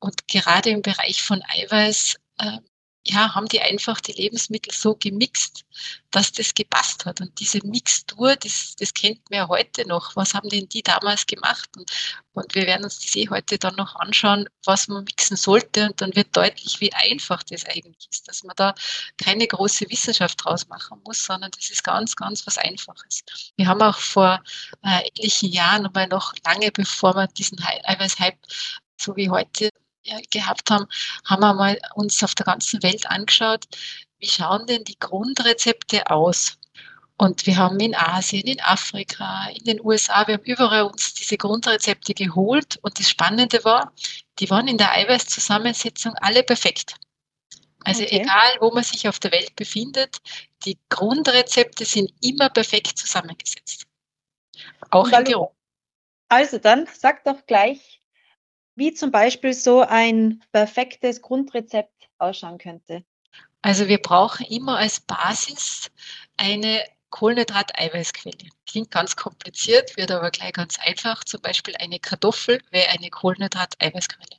Und 0.00 0.28
gerade 0.28 0.70
im 0.70 0.82
Bereich 0.82 1.22
von 1.22 1.42
Eiweiß 1.42 2.16
äh, 2.38 2.58
ja, 3.06 3.34
haben 3.34 3.46
die 3.46 3.60
einfach 3.60 4.00
die 4.00 4.12
Lebensmittel 4.12 4.72
so 4.72 4.94
gemixt, 4.94 5.64
dass 6.10 6.32
das 6.32 6.54
gepasst 6.54 7.04
hat. 7.04 7.20
Und 7.20 7.38
diese 7.38 7.58
Mixtur, 7.66 8.34
das, 8.36 8.76
das 8.78 8.94
kennt 8.94 9.20
man 9.30 9.38
ja 9.40 9.48
heute 9.48 9.86
noch. 9.86 10.16
Was 10.16 10.32
haben 10.32 10.48
denn 10.48 10.68
die 10.68 10.82
damals 10.82 11.26
gemacht? 11.26 11.68
Und, 11.76 11.90
und 12.32 12.54
wir 12.54 12.66
werden 12.66 12.84
uns 12.84 13.00
das 13.00 13.14
eh 13.16 13.28
heute 13.28 13.58
dann 13.58 13.76
noch 13.76 13.94
anschauen, 13.96 14.48
was 14.64 14.88
man 14.88 15.04
mixen 15.04 15.36
sollte. 15.36 15.90
Und 15.90 16.00
dann 16.00 16.16
wird 16.16 16.34
deutlich, 16.34 16.80
wie 16.80 16.92
einfach 16.94 17.42
das 17.42 17.66
eigentlich 17.66 18.08
ist, 18.10 18.26
dass 18.26 18.42
man 18.42 18.56
da 18.56 18.74
keine 19.18 19.46
große 19.46 19.88
Wissenschaft 19.90 20.42
draus 20.42 20.66
machen 20.68 21.00
muss, 21.04 21.24
sondern 21.24 21.50
das 21.50 21.68
ist 21.68 21.84
ganz, 21.84 22.16
ganz 22.16 22.46
was 22.46 22.56
Einfaches. 22.56 23.22
Wir 23.56 23.66
haben 23.66 23.82
auch 23.82 23.98
vor 23.98 24.42
äh, 24.82 25.06
etlichen 25.08 25.50
Jahren, 25.50 25.90
mal 25.92 26.08
noch 26.08 26.32
lange 26.46 26.72
bevor 26.72 27.14
wir 27.14 27.26
diesen 27.26 27.58
Eiweiß-Hype 27.62 28.38
so 28.96 29.14
wie 29.16 29.28
heute 29.28 29.68
gehabt 30.30 30.70
haben, 30.70 30.86
haben 31.24 31.40
wir 31.40 31.54
mal 31.54 31.78
uns 31.94 32.22
auf 32.22 32.34
der 32.34 32.46
ganzen 32.46 32.82
Welt 32.82 33.10
angeschaut, 33.10 33.64
wie 34.18 34.28
schauen 34.28 34.66
denn 34.66 34.84
die 34.84 34.98
Grundrezepte 34.98 36.10
aus? 36.10 36.58
Und 37.16 37.46
wir 37.46 37.56
haben 37.56 37.78
in 37.78 37.94
Asien, 37.94 38.42
in 38.42 38.60
Afrika, 38.60 39.48
in 39.54 39.64
den 39.64 39.80
USA, 39.84 40.26
wir 40.26 40.34
haben 40.34 40.44
überall 40.44 40.82
uns 40.82 41.14
diese 41.14 41.36
Grundrezepte 41.36 42.12
geholt. 42.12 42.78
Und 42.82 42.98
das 42.98 43.08
Spannende 43.08 43.62
war, 43.64 43.92
die 44.40 44.50
waren 44.50 44.66
in 44.66 44.78
der 44.78 44.92
Eiweißzusammensetzung 44.92 46.14
alle 46.16 46.42
perfekt. 46.42 46.96
Also 47.84 48.02
okay. 48.02 48.22
egal, 48.22 48.56
wo 48.60 48.70
man 48.72 48.82
sich 48.82 49.06
auf 49.06 49.20
der 49.20 49.30
Welt 49.30 49.54
befindet, 49.54 50.18
die 50.64 50.78
Grundrezepte 50.88 51.84
sind 51.84 52.10
immer 52.22 52.48
perfekt 52.48 52.98
zusammengesetzt. 52.98 53.86
Auch 54.90 55.08
in 55.08 55.24
Geruch. 55.24 55.52
Also 56.28 56.58
dann 56.58 56.88
sag 56.92 57.22
doch 57.24 57.46
gleich, 57.46 58.00
wie 58.74 58.92
zum 58.92 59.10
Beispiel 59.10 59.54
so 59.54 59.80
ein 59.80 60.42
perfektes 60.52 61.22
Grundrezept 61.22 62.08
ausschauen 62.18 62.58
könnte? 62.58 63.04
Also 63.62 63.88
wir 63.88 63.98
brauchen 63.98 64.46
immer 64.46 64.78
als 64.78 65.00
Basis 65.00 65.90
eine 66.36 66.84
Kohlenhydrat-Eiweißquelle. 67.10 68.50
Klingt 68.66 68.90
ganz 68.90 69.16
kompliziert, 69.16 69.96
wird 69.96 70.10
aber 70.10 70.30
gleich 70.30 70.52
ganz 70.52 70.78
einfach. 70.80 71.24
Zum 71.24 71.40
Beispiel 71.40 71.74
eine 71.78 72.00
Kartoffel 72.00 72.60
wäre 72.70 72.90
eine 72.90 73.08
Kohlenhydrat-Eiweißquelle. 73.08 74.38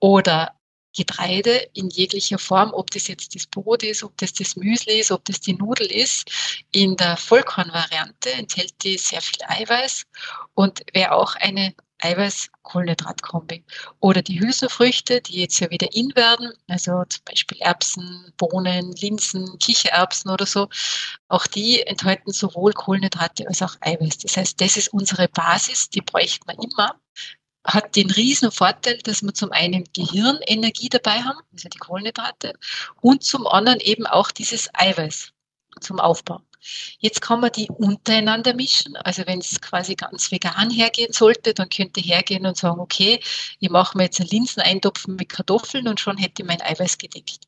Oder 0.00 0.54
Getreide 0.96 1.68
in 1.74 1.90
jeglicher 1.90 2.38
Form, 2.38 2.72
ob 2.72 2.90
das 2.90 3.08
jetzt 3.08 3.34
das 3.34 3.46
Brot 3.46 3.82
ist, 3.82 4.04
ob 4.04 4.16
das 4.18 4.32
das 4.32 4.54
Müsli 4.54 5.00
ist, 5.00 5.10
ob 5.10 5.24
das 5.24 5.40
die 5.40 5.54
Nudel 5.54 5.90
ist. 5.90 6.30
In 6.70 6.96
der 6.96 7.16
Vollkornvariante 7.16 8.32
enthält 8.32 8.74
die 8.84 8.96
sehr 8.96 9.20
viel 9.20 9.42
Eiweiß 9.46 10.04
und 10.54 10.82
wäre 10.92 11.12
auch 11.12 11.34
eine 11.36 11.74
Eiweiß-Kohlenhydrat-Kombi. 12.04 13.64
Oder 14.00 14.22
die 14.22 14.38
Hülsenfrüchte, 14.38 15.20
die 15.22 15.40
jetzt 15.40 15.58
ja 15.60 15.70
wieder 15.70 15.88
in 15.94 16.14
werden, 16.14 16.52
also 16.68 17.04
zum 17.08 17.24
Beispiel 17.24 17.58
Erbsen, 17.60 18.32
Bohnen, 18.36 18.92
Linsen, 18.92 19.58
Kichererbsen 19.58 20.30
oder 20.30 20.46
so. 20.46 20.68
Auch 21.28 21.46
die 21.46 21.82
enthalten 21.82 22.32
sowohl 22.32 22.72
Kohlenhydrate 22.72 23.48
als 23.48 23.62
auch 23.62 23.76
Eiweiß. 23.80 24.18
Das 24.18 24.36
heißt, 24.36 24.60
das 24.60 24.76
ist 24.76 24.92
unsere 24.92 25.28
Basis, 25.28 25.88
die 25.90 26.02
bräuchte 26.02 26.46
man 26.46 26.56
immer 26.56 27.00
hat 27.66 27.96
den 27.96 28.10
riesen 28.10 28.50
Vorteil, 28.50 28.98
dass 28.98 29.22
wir 29.22 29.32
zum 29.32 29.50
einen 29.52 29.84
Gehirnenergie 29.94 30.90
dabei 30.90 31.22
haben, 31.22 31.38
also 31.52 31.68
die 31.68 31.78
Kohlenhydrate, 31.78 32.52
und 33.00 33.24
zum 33.24 33.46
anderen 33.46 33.80
eben 33.80 34.06
auch 34.06 34.30
dieses 34.30 34.68
Eiweiß 34.74 35.32
zum 35.80 35.98
Aufbau. 35.98 36.42
Jetzt 36.98 37.20
kann 37.20 37.40
man 37.40 37.52
die 37.52 37.68
untereinander 37.68 38.54
mischen. 38.54 38.96
Also 38.96 39.22
wenn 39.26 39.40
es 39.40 39.60
quasi 39.60 39.94
ganz 39.94 40.30
vegan 40.30 40.70
hergehen 40.70 41.12
sollte, 41.12 41.54
dann 41.54 41.68
könnte 41.68 42.00
hergehen 42.00 42.46
und 42.46 42.56
sagen, 42.56 42.80
okay, 42.80 43.20
ich 43.60 43.70
mache 43.70 43.96
mir 43.96 44.04
jetzt 44.04 44.20
einen 44.20 44.30
Linseneintopf 44.30 45.06
mit 45.06 45.28
Kartoffeln 45.28 45.88
und 45.88 46.00
schon 46.00 46.16
hätte 46.16 46.42
ich 46.42 46.48
mein 46.48 46.62
Eiweiß 46.62 46.98
gedeckt. 46.98 47.40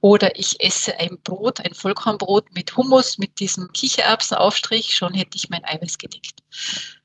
Oder 0.00 0.38
ich 0.38 0.60
esse 0.60 0.98
ein 0.98 1.18
Brot, 1.22 1.60
ein 1.60 1.74
Vollkornbrot 1.74 2.52
mit 2.52 2.76
Hummus, 2.76 3.18
mit 3.18 3.38
diesem 3.40 3.72
Kichererbsenaufstrich, 3.72 4.94
schon 4.94 5.14
hätte 5.14 5.36
ich 5.36 5.50
mein 5.50 5.64
Eiweiß 5.64 5.98
gedeckt. 5.98 6.40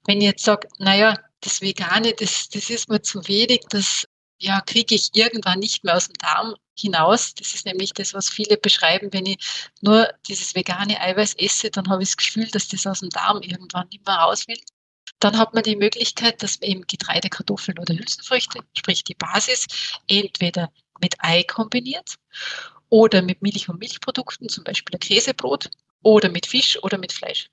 Wenn 0.06 0.20
ich 0.20 0.28
jetzt 0.28 0.44
sage, 0.44 0.68
naja, 0.80 1.18
das 1.42 1.62
Vegane, 1.62 2.14
das, 2.14 2.50
das 2.50 2.70
ist 2.70 2.90
mir 2.90 3.02
zu 3.02 3.28
wenig, 3.28 3.62
das 3.70 4.08
ja, 4.40 4.62
kriege 4.62 4.96
ich 4.96 5.10
irgendwann 5.14 5.60
nicht 5.60 5.84
mehr 5.84 5.96
aus 5.96 6.08
dem 6.08 6.16
Darm 6.16 6.56
hinaus. 6.78 7.34
Das 7.36 7.54
ist 7.54 7.66
nämlich 7.66 7.94
das, 7.94 8.14
was 8.14 8.30
viele 8.30 8.58
beschreiben, 8.58 9.12
wenn 9.12 9.26
ich 9.26 9.38
nur 9.82 10.10
dieses 10.28 10.56
vegane 10.56 11.00
Eiweiß 11.00 11.36
esse, 11.36 11.72
dann 11.72 11.90
habe 11.90 12.04
ich 12.04 12.10
das 12.10 12.18
Gefühl, 12.18 12.48
dass 12.48 12.68
das 12.68 12.86
aus 12.86 13.00
dem 13.00 13.10
Darm 13.10 13.42
irgendwann 13.42 13.88
nicht 13.90 14.06
mehr 14.06 14.16
raus 14.16 14.48
will. 14.48 14.60
Dann 15.20 15.38
hat 15.38 15.54
man 15.54 15.64
die 15.64 15.76
Möglichkeit, 15.76 16.44
dass 16.44 16.60
man 16.60 16.70
eben 16.70 16.88
Getreide, 16.88 17.30
Kartoffeln 17.30 17.80
oder 17.80 17.96
Hülsenfrüchte, 17.96 18.60
sprich 18.78 19.04
die 19.04 19.16
Basis, 19.16 19.66
entweder 20.08 20.72
mit 21.02 21.16
Ei 21.20 21.44
kombiniert 21.44 22.16
oder 22.90 23.22
mit 23.22 23.42
Milch 23.42 23.68
und 23.70 23.80
Milchprodukten, 23.80 24.50
zum 24.50 24.64
Beispiel 24.64 24.96
ein 24.96 25.00
Käsebrot, 25.00 25.70
oder 26.04 26.30
mit 26.30 26.46
Fisch 26.46 26.82
oder 26.84 26.98
mit 26.98 27.12
Fleisch. 27.12 27.50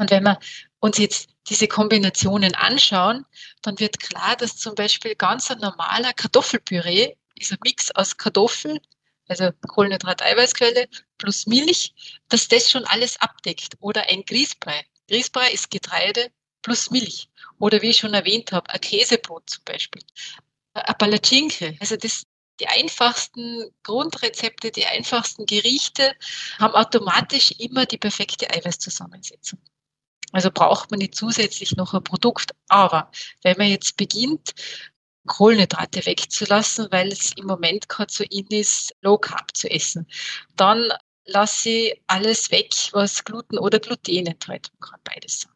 Und 0.00 0.10
wenn 0.10 0.24
wir 0.24 0.40
uns 0.78 0.96
jetzt 0.96 1.28
diese 1.50 1.68
Kombinationen 1.68 2.54
anschauen, 2.54 3.26
dann 3.60 3.78
wird 3.78 4.00
klar, 4.00 4.34
dass 4.34 4.56
zum 4.56 4.74
Beispiel 4.74 5.14
ganz 5.14 5.50
ein 5.50 5.58
normaler 5.58 6.14
Kartoffelpüree 6.14 7.14
ist 7.34 7.52
ein 7.52 7.58
Mix 7.62 7.90
aus 7.90 8.16
Kartoffel, 8.16 8.80
also 9.28 9.50
Kohlenhydrat-Eiweißquelle 9.68 10.88
plus 11.18 11.46
Milch, 11.46 11.92
dass 12.30 12.48
das 12.48 12.70
schon 12.70 12.84
alles 12.86 13.20
abdeckt. 13.20 13.74
Oder 13.80 14.08
ein 14.08 14.24
Grießbrei. 14.24 14.86
Grießbrei 15.08 15.52
ist 15.52 15.70
Getreide 15.70 16.30
plus 16.62 16.90
Milch. 16.90 17.28
Oder 17.58 17.82
wie 17.82 17.90
ich 17.90 17.98
schon 17.98 18.14
erwähnt 18.14 18.52
habe, 18.52 18.70
ein 18.70 18.80
Käsebrot 18.80 19.50
zum 19.50 19.64
Beispiel. 19.64 20.02
Ein 20.72 20.94
Palatschinke. 20.96 21.76
Also 21.78 21.96
das, 21.96 22.24
die 22.58 22.68
einfachsten 22.68 23.70
Grundrezepte, 23.82 24.70
die 24.70 24.86
einfachsten 24.86 25.44
Gerichte 25.44 26.14
haben 26.58 26.74
automatisch 26.74 27.50
immer 27.58 27.84
die 27.84 27.98
perfekte 27.98 28.50
Eiweißzusammensetzung. 28.50 29.58
Also 30.32 30.50
braucht 30.50 30.90
man 30.90 30.98
nicht 30.98 31.14
zusätzlich 31.14 31.76
noch 31.76 31.94
ein 31.94 32.04
Produkt. 32.04 32.52
Aber 32.68 33.10
wenn 33.42 33.56
man 33.58 33.68
jetzt 33.68 33.96
beginnt, 33.96 34.52
Kohlenhydrate 35.26 36.04
wegzulassen, 36.06 36.88
weil 36.90 37.08
es 37.08 37.32
im 37.36 37.46
Moment 37.46 37.88
gerade 37.88 38.12
so 38.12 38.24
in 38.24 38.46
ist, 38.48 38.94
Low 39.02 39.18
Carb 39.18 39.56
zu 39.56 39.70
essen, 39.70 40.06
dann 40.56 40.88
lasse 41.24 41.68
ich 41.68 42.02
alles 42.06 42.50
weg, 42.50 42.72
was 42.92 43.24
Gluten 43.24 43.58
oder 43.58 43.78
Gluten 43.78 44.26
enthält. 44.26 44.72
Kann 44.80 45.00
beides 45.04 45.40
sagen. 45.40 45.54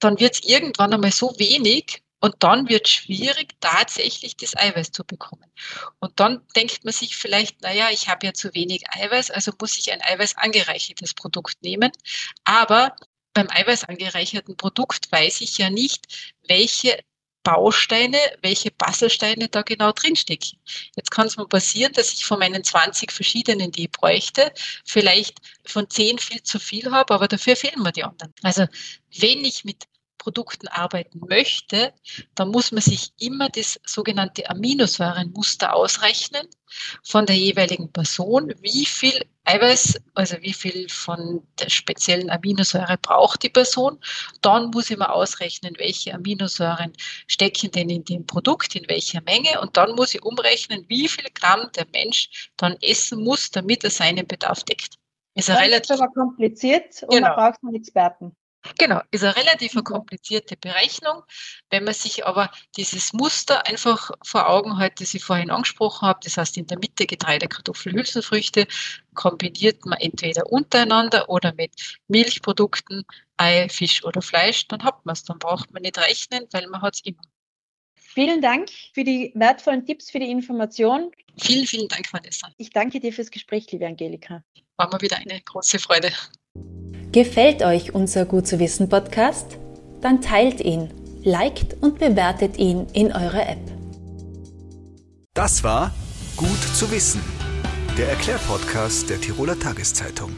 Dann 0.00 0.20
wird 0.20 0.34
es 0.34 0.44
irgendwann 0.44 0.92
einmal 0.92 1.12
so 1.12 1.34
wenig, 1.38 2.04
und 2.24 2.36
dann 2.38 2.70
wird 2.70 2.86
es 2.86 2.92
schwierig, 2.94 3.54
tatsächlich 3.60 4.34
das 4.38 4.56
Eiweiß 4.56 4.92
zu 4.92 5.04
bekommen. 5.04 5.44
Und 5.98 6.18
dann 6.18 6.40
denkt 6.56 6.82
man 6.82 6.94
sich 6.94 7.16
vielleicht, 7.16 7.60
naja, 7.60 7.88
ich 7.92 8.08
habe 8.08 8.26
ja 8.26 8.32
zu 8.32 8.54
wenig 8.54 8.82
Eiweiß, 8.88 9.30
also 9.30 9.52
muss 9.60 9.76
ich 9.76 9.92
ein 9.92 10.00
Eiweiß 10.00 10.38
angereichertes 10.38 11.12
Produkt 11.12 11.62
nehmen. 11.62 11.92
Aber 12.44 12.96
beim 13.34 13.48
Eiweiß 13.50 13.84
angereicherten 13.84 14.56
Produkt 14.56 15.10
weiß 15.12 15.42
ich 15.42 15.58
ja 15.58 15.68
nicht, 15.68 16.34
welche 16.48 16.98
Bausteine, 17.42 18.18
welche 18.40 18.70
Puzzlesteine 18.70 19.48
da 19.48 19.60
genau 19.62 19.92
drinstecken. 19.92 20.58
Jetzt 20.96 21.10
kann 21.10 21.26
es 21.26 21.36
mir 21.36 21.46
passieren, 21.46 21.92
dass 21.92 22.12
ich 22.14 22.24
von 22.24 22.38
meinen 22.38 22.64
20 22.64 23.12
verschiedenen, 23.12 23.70
die 23.70 23.84
ich 23.84 23.90
bräuchte, 23.90 24.50
vielleicht 24.84 25.38
von 25.66 25.88
10 25.88 26.18
viel 26.18 26.42
zu 26.42 26.58
viel 26.58 26.90
habe, 26.90 27.12
aber 27.12 27.28
dafür 27.28 27.54
fehlen 27.54 27.82
mir 27.82 27.92
die 27.92 28.04
anderen. 28.04 28.32
Also 28.42 28.66
wenn 29.18 29.44
ich 29.44 29.64
mit 29.64 29.84
Produkten 30.24 30.68
arbeiten 30.68 31.20
möchte, 31.28 31.92
dann 32.34 32.48
muss 32.48 32.72
man 32.72 32.80
sich 32.80 33.12
immer 33.20 33.50
das 33.50 33.78
sogenannte 33.84 34.48
Aminosäurenmuster 34.48 35.74
ausrechnen 35.74 36.48
von 37.02 37.26
der 37.26 37.36
jeweiligen 37.36 37.92
Person, 37.92 38.54
wie 38.62 38.86
viel 38.86 39.26
Eiweiß, 39.44 40.00
also 40.14 40.36
wie 40.40 40.54
viel 40.54 40.88
von 40.88 41.46
der 41.60 41.68
speziellen 41.68 42.30
Aminosäure 42.30 42.96
braucht 42.96 43.42
die 43.42 43.50
Person. 43.50 44.00
Dann 44.40 44.70
muss 44.70 44.90
ich 44.90 44.96
mal 44.96 45.10
ausrechnen, 45.10 45.74
welche 45.76 46.14
Aminosäuren 46.14 46.94
stecken 47.26 47.70
denn 47.70 47.90
in 47.90 48.04
dem 48.04 48.24
Produkt, 48.24 48.74
in 48.74 48.88
welcher 48.88 49.20
Menge. 49.20 49.60
Und 49.60 49.76
dann 49.76 49.94
muss 49.94 50.14
ich 50.14 50.22
umrechnen, 50.22 50.86
wie 50.88 51.06
viel 51.06 51.28
Gramm 51.34 51.70
der 51.76 51.86
Mensch 51.92 52.50
dann 52.56 52.78
essen 52.80 53.22
muss, 53.22 53.50
damit 53.50 53.84
er 53.84 53.90
seinen 53.90 54.26
Bedarf 54.26 54.64
deckt. 54.64 54.94
Ist 55.34 55.50
das 55.50 55.60
relativ 55.60 55.90
ist 55.90 56.00
aber 56.00 56.12
kompliziert 56.12 57.02
und 57.02 57.10
genau. 57.10 57.28
man 57.28 57.36
braucht 57.36 57.62
einen 57.62 57.74
Experten. 57.74 58.34
Genau, 58.78 59.00
ist 59.10 59.22
eine 59.22 59.36
relativ 59.36 59.74
mhm. 59.74 59.84
komplizierte 59.84 60.56
Berechnung. 60.56 61.22
Wenn 61.70 61.84
man 61.84 61.94
sich 61.94 62.26
aber 62.26 62.50
dieses 62.76 63.12
Muster 63.12 63.66
einfach 63.66 64.10
vor 64.22 64.48
Augen 64.48 64.78
hält, 64.78 65.00
das 65.00 65.14
ich 65.14 65.22
vorhin 65.22 65.50
angesprochen 65.50 66.08
habe, 66.08 66.20
das 66.24 66.36
heißt 66.36 66.56
in 66.56 66.66
der 66.66 66.78
Mitte 66.78 67.06
Getreide, 67.06 67.46
Kartoffel, 67.46 67.92
Hülsenfrüchte, 67.92 68.66
kombiniert 69.14 69.84
man 69.84 69.98
entweder 69.98 70.46
untereinander 70.50 71.28
oder 71.28 71.52
mit 71.54 71.72
Milchprodukten, 72.08 73.04
Ei, 73.36 73.68
Fisch 73.68 74.04
oder 74.04 74.22
Fleisch, 74.22 74.66
dann 74.68 74.82
hat 74.82 75.04
man 75.04 75.12
es. 75.14 75.24
Dann 75.24 75.38
braucht 75.38 75.72
man 75.72 75.82
nicht 75.82 75.98
rechnen, 75.98 76.46
weil 76.52 76.66
man 76.68 76.82
hat 76.82 76.94
es 76.94 77.00
immer. 77.04 77.22
Vielen 77.96 78.40
Dank 78.40 78.70
für 78.92 79.02
die 79.02 79.32
wertvollen 79.34 79.84
Tipps, 79.84 80.10
für 80.10 80.20
die 80.20 80.30
Information. 80.30 81.10
Vielen, 81.36 81.66
vielen 81.66 81.88
Dank, 81.88 82.12
Vanessa. 82.12 82.48
Ich 82.58 82.70
danke 82.70 83.00
dir 83.00 83.12
fürs 83.12 83.30
Gespräch, 83.30 83.70
liebe 83.72 83.86
Angelika. 83.86 84.44
War 84.76 84.88
mir 84.92 85.00
wieder 85.00 85.16
eine 85.16 85.40
große 85.40 85.80
Freude. 85.80 86.12
Gefällt 87.14 87.62
euch 87.62 87.94
unser 87.94 88.24
Gut 88.24 88.48
zu 88.48 88.58
wissen 88.58 88.88
Podcast? 88.88 89.58
Dann 90.00 90.20
teilt 90.20 90.60
ihn, 90.60 90.90
liked 91.22 91.80
und 91.80 92.00
bewertet 92.00 92.58
ihn 92.58 92.88
in 92.92 93.12
eurer 93.12 93.48
App. 93.48 93.60
Das 95.32 95.62
war 95.62 95.94
Gut 96.36 96.60
zu 96.74 96.90
wissen. 96.90 97.20
Der 97.96 98.08
Erklärpodcast 98.08 99.10
der 99.10 99.20
Tiroler 99.20 99.56
Tageszeitung. 99.56 100.32